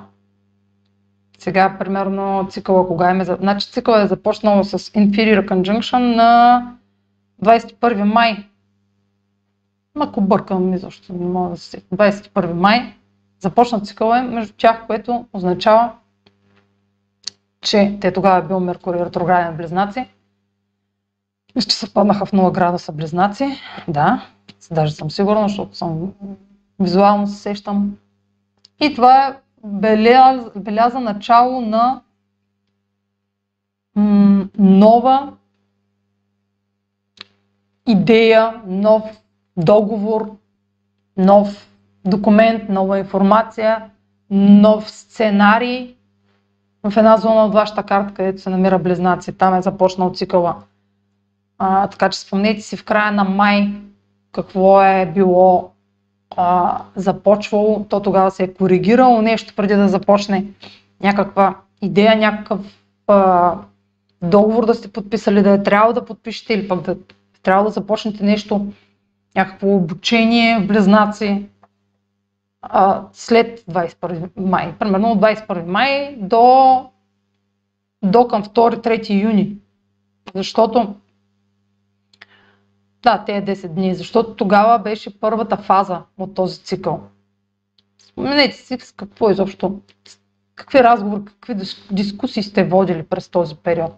[1.38, 3.24] сега, примерно, цикъла кога е...
[3.24, 6.72] Значи цикъл е започнал с Inferior Conjunction на
[7.44, 8.48] 21 май.
[10.00, 12.94] Ако бъркам, изобщо не мога да се 21 май
[13.42, 15.92] започна цикъл е между тях, което означава,
[17.62, 20.08] че те тогава е бил Меркурий ретрограден близнаци.
[21.56, 23.58] Мисля, че паднаха в 0 градуса близнаци.
[23.88, 24.26] Да,
[24.70, 26.12] даже съм сигурна, защото съм
[26.80, 27.96] визуално се сещам.
[28.80, 32.00] И това е беляза, беляза начало на
[33.94, 35.32] м- нова
[37.86, 39.02] идея, нов
[39.56, 40.36] договор,
[41.16, 41.68] нов
[42.04, 43.90] документ, нова информация,
[44.30, 45.96] нов сценарий
[46.90, 49.32] в една зона от вашата карта, където се намира Близнаци.
[49.32, 50.56] Там е започнал цикъла.
[51.58, 53.72] А, така че спомнете си в края на май
[54.32, 55.70] какво е било
[56.36, 60.46] а, започвало, то тогава се е коригирало нещо преди да започне.
[61.02, 62.60] Някаква идея, някакъв
[63.06, 63.54] а,
[64.22, 66.96] договор да сте подписали, да е трябвало да подпишете или пък да
[67.42, 68.66] трябва да започнете нещо,
[69.36, 71.46] някакво обучение в близнаци
[73.12, 74.74] след 21 май.
[74.78, 76.90] Примерно от 21 май до,
[78.02, 79.56] до към 2-3 юни.
[80.34, 80.94] Защото
[83.02, 87.00] да, те 10 дни, защото тогава беше първата фаза от този цикъл.
[87.98, 89.80] Споменете си с какво изобщо,
[90.54, 91.54] какви разговори, какви
[91.90, 93.92] дискусии сте водили през този период.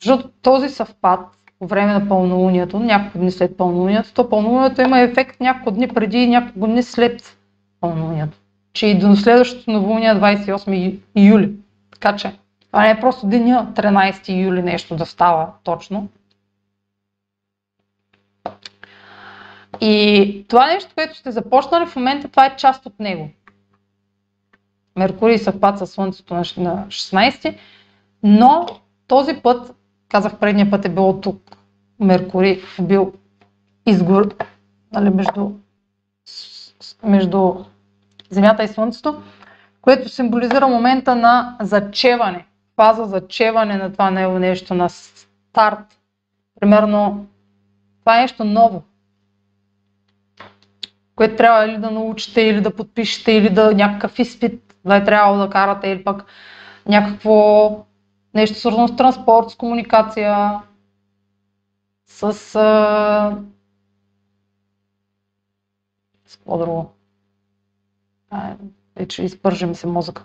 [0.00, 1.20] Защото този съвпад
[1.58, 6.18] по време на пълнолунието, няколко дни след пълнолунието, то пълнолунието има ефект няколко дни преди
[6.18, 7.36] и няколко дни след
[7.80, 8.38] пълнолунието.
[8.72, 11.52] Че и до следващото новолуние 28 юли.
[11.90, 12.32] Така че
[12.66, 16.08] това не е просто деня 13 юли нещо да става точно,
[19.80, 23.30] И това нещо, което сте започнали в момента, това е част от него.
[24.96, 27.56] Меркурий съвпад с Слънцето на 16,
[28.22, 28.66] но
[29.06, 29.76] този път,
[30.08, 31.56] казах предния път е било тук,
[32.00, 33.12] Меркурий е бил
[33.86, 34.34] изгор,
[34.92, 35.50] нали, между,
[37.02, 37.54] между
[38.30, 39.22] Земята и Слънцето,
[39.82, 42.46] което символизира момента на зачеване,
[42.76, 45.98] фаза зачеване на това нещо, на старт.
[46.60, 47.26] Примерно,
[48.00, 48.82] това е нещо ново
[51.20, 55.38] което трябва или да научите, или да подпишете, или да някакъв изпит да е трябвало
[55.38, 56.24] да карате, или пък
[56.86, 57.70] някакво
[58.34, 60.60] нещо свързано с транспорт, с комуникация,
[62.06, 62.54] с...
[66.30, 66.90] С какво друго?
[68.96, 70.24] Вече изпържим се мозъка.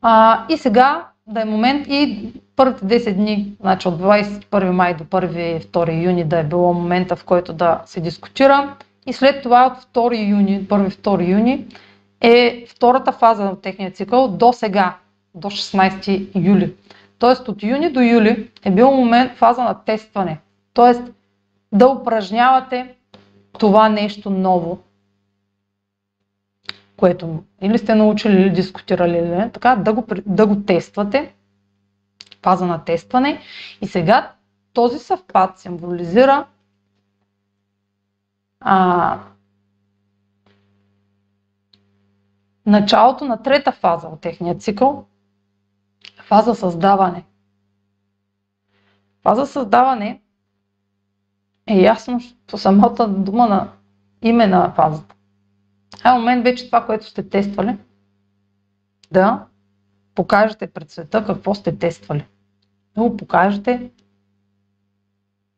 [0.00, 5.04] А, и сега да е момент и първите 10 дни, значи от 21 май до
[5.04, 8.76] 1-2 юни да е било момента, в който да се дискутира.
[9.06, 11.66] И след това от 2 юни, 1-2 юни
[12.20, 14.96] е втората фаза на техния цикъл до сега,
[15.34, 16.74] до 16 юли.
[17.18, 20.40] Тоест от юни до юли е бил момент, фаза на тестване.
[20.74, 21.02] Тоест
[21.72, 22.94] да упражнявате
[23.58, 24.82] това нещо ново,
[26.96, 31.34] което или сте научили, или дискутирали, или така да го, да го тествате,
[32.42, 33.40] фаза на тестване.
[33.80, 34.32] И сега
[34.72, 36.46] този съвпад символизира
[38.60, 39.20] а,
[42.66, 45.06] началото на трета фаза от техния цикъл,
[46.22, 47.24] фаза създаване.
[49.22, 50.22] Фаза създаване
[51.66, 53.68] е ясно по самата дума на
[54.22, 55.14] име на фазата.
[56.02, 57.76] А момент вече това, което сте тествали,
[59.12, 59.44] да
[60.14, 62.26] покажете пред света какво сте тествали.
[62.94, 63.90] Да го покажете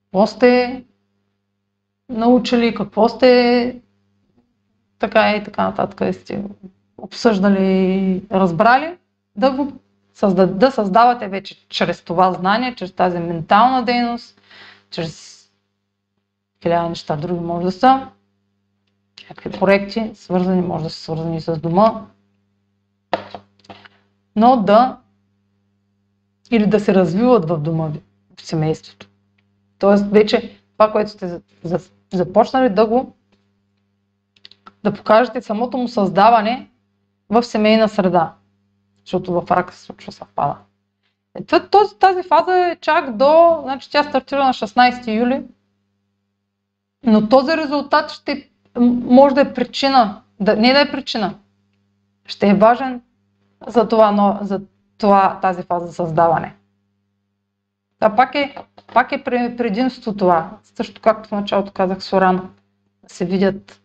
[0.04, 0.84] какво сте
[2.08, 3.80] научили, какво сте
[4.98, 6.44] така и така нататък сте
[6.98, 8.96] обсъждали, разбрали,
[9.36, 9.72] да го
[10.14, 14.40] създа, да създавате вече чрез това знание, чрез тази ментална дейност,
[14.90, 15.33] чрез
[16.64, 18.08] хиляда неща други може да са,
[19.22, 22.06] някакви проекти, свързани, може да са свързани с дома,
[24.36, 24.98] но да
[26.50, 28.00] или да се развиват в дома ви,
[28.40, 29.08] в семейството.
[29.78, 31.40] Тоест вече това, което сте
[32.12, 33.12] започнали да го
[34.84, 36.70] да покажете самото му създаване
[37.30, 38.34] в семейна среда.
[39.04, 40.56] Защото в рак се случва съвпада.
[41.34, 45.42] Е, този, тази фаза е чак до, значи тя стартира на 16 юли,
[47.06, 48.48] но този резултат ще
[48.80, 51.34] може да е причина, да, не да е причина,
[52.26, 53.00] ще е важен
[53.66, 54.60] за това, но, за
[54.98, 56.54] това тази фаза създаване.
[58.00, 58.56] А пак е,
[58.94, 60.50] пак е предимство това.
[60.62, 62.50] Също както в началото казах с Оран,
[63.06, 63.80] се видят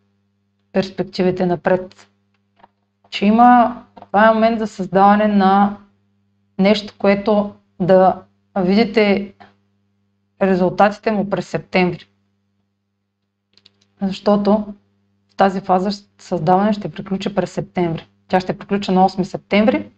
[0.72, 2.08] перспективите напред.
[3.10, 5.78] Че има, това е момент за създаване на
[6.60, 8.22] нещо, което да
[8.58, 9.34] видите
[10.42, 12.09] резултатите му през септември.
[14.02, 14.66] Защото
[15.38, 18.08] тази фаза създаване ще приключи през септември.
[18.28, 19.90] Тя ще приключи на 8 септември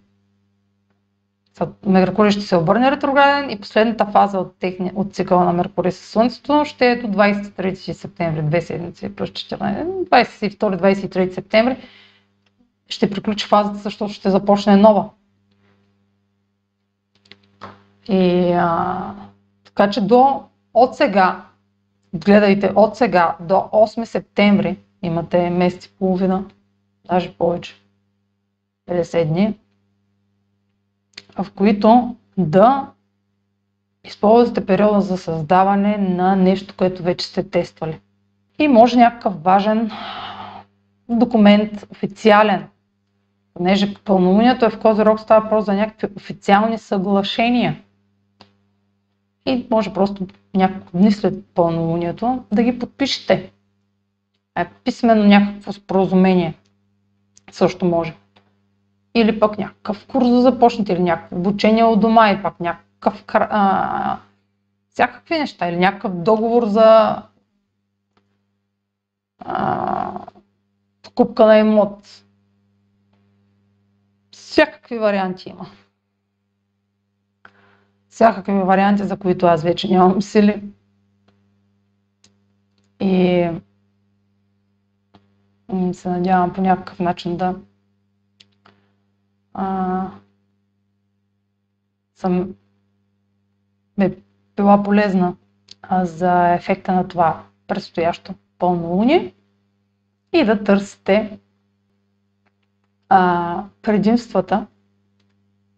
[1.86, 5.98] Меркурий ще се обърне ретрограден и последната фаза от, техни, от цикъла на Меркурий с
[5.98, 11.78] Слънцето ще е до 23 септември, две седмици плюс 14, 22-23 септември
[12.88, 15.10] ще приключи фазата, защото ще започне нова.
[18.10, 19.14] И а,
[19.66, 21.46] така че до от сега,
[22.14, 26.46] гледайте от сега до 8 септември, имате месец и половина,
[27.06, 27.76] даже повече,
[28.90, 29.58] 50 дни,
[31.38, 32.92] в които да
[34.04, 38.00] използвате периода за създаване на нещо, което вече сте тествали.
[38.60, 39.92] И може някакъв важен
[41.10, 42.68] документ, официален,
[43.54, 47.82] понеже пълнолунието е в Козирог, става просто за някакви официални съглашения.
[49.46, 53.52] И може просто няколко дни след пълнолунието да ги подпишете.
[54.58, 56.54] Е, писменно някакво споразумение
[57.52, 58.14] също може.
[59.16, 64.20] Или пък някакъв курс да започнете, или някакво обучение от дома, и пак някакъв а,
[64.90, 67.22] всякакви неща, или някакъв договор за
[69.40, 70.26] а,
[71.02, 72.24] покупка на имот.
[74.32, 75.66] Всякакви варианти има.
[78.12, 80.64] Всякакви варианти, за които аз вече нямам сили.
[83.00, 83.50] И
[85.94, 87.56] се надявам по някакъв начин да
[89.54, 90.12] а,
[92.16, 92.56] съм
[93.98, 94.16] ме
[94.56, 95.36] била полезна
[95.82, 99.34] а, за ефекта на това предстоящо пълнолуние
[100.34, 101.40] и да търсите
[103.10, 104.68] а, предимствата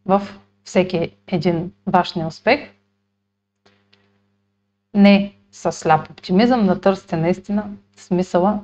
[0.06, 0.22] в
[0.64, 2.72] всеки един ваш неуспех.
[4.94, 8.64] Не с сляп оптимизъм, да търсите наистина смисъла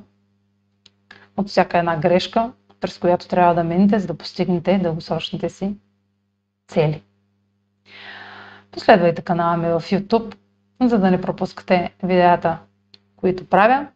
[1.38, 5.76] от всяка една грешка, през която трябва да минете, за да постигнете дългосрочните си
[6.68, 7.04] цели.
[8.72, 10.36] Последвайте канала ми в YouTube,
[10.82, 12.60] за да не пропускате видеята,
[13.16, 13.88] които правя.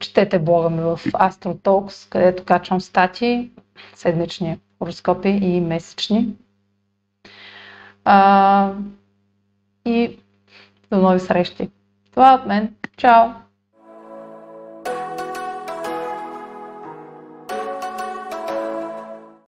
[0.00, 3.50] Четете блога ми в Astro Talks, където качвам статии,
[3.94, 6.36] седмични хороскопи и месечни.
[8.04, 8.72] А,
[9.84, 10.18] и
[10.90, 11.70] до нови срещи.
[12.10, 12.74] Това от мен.
[12.96, 13.43] Чао!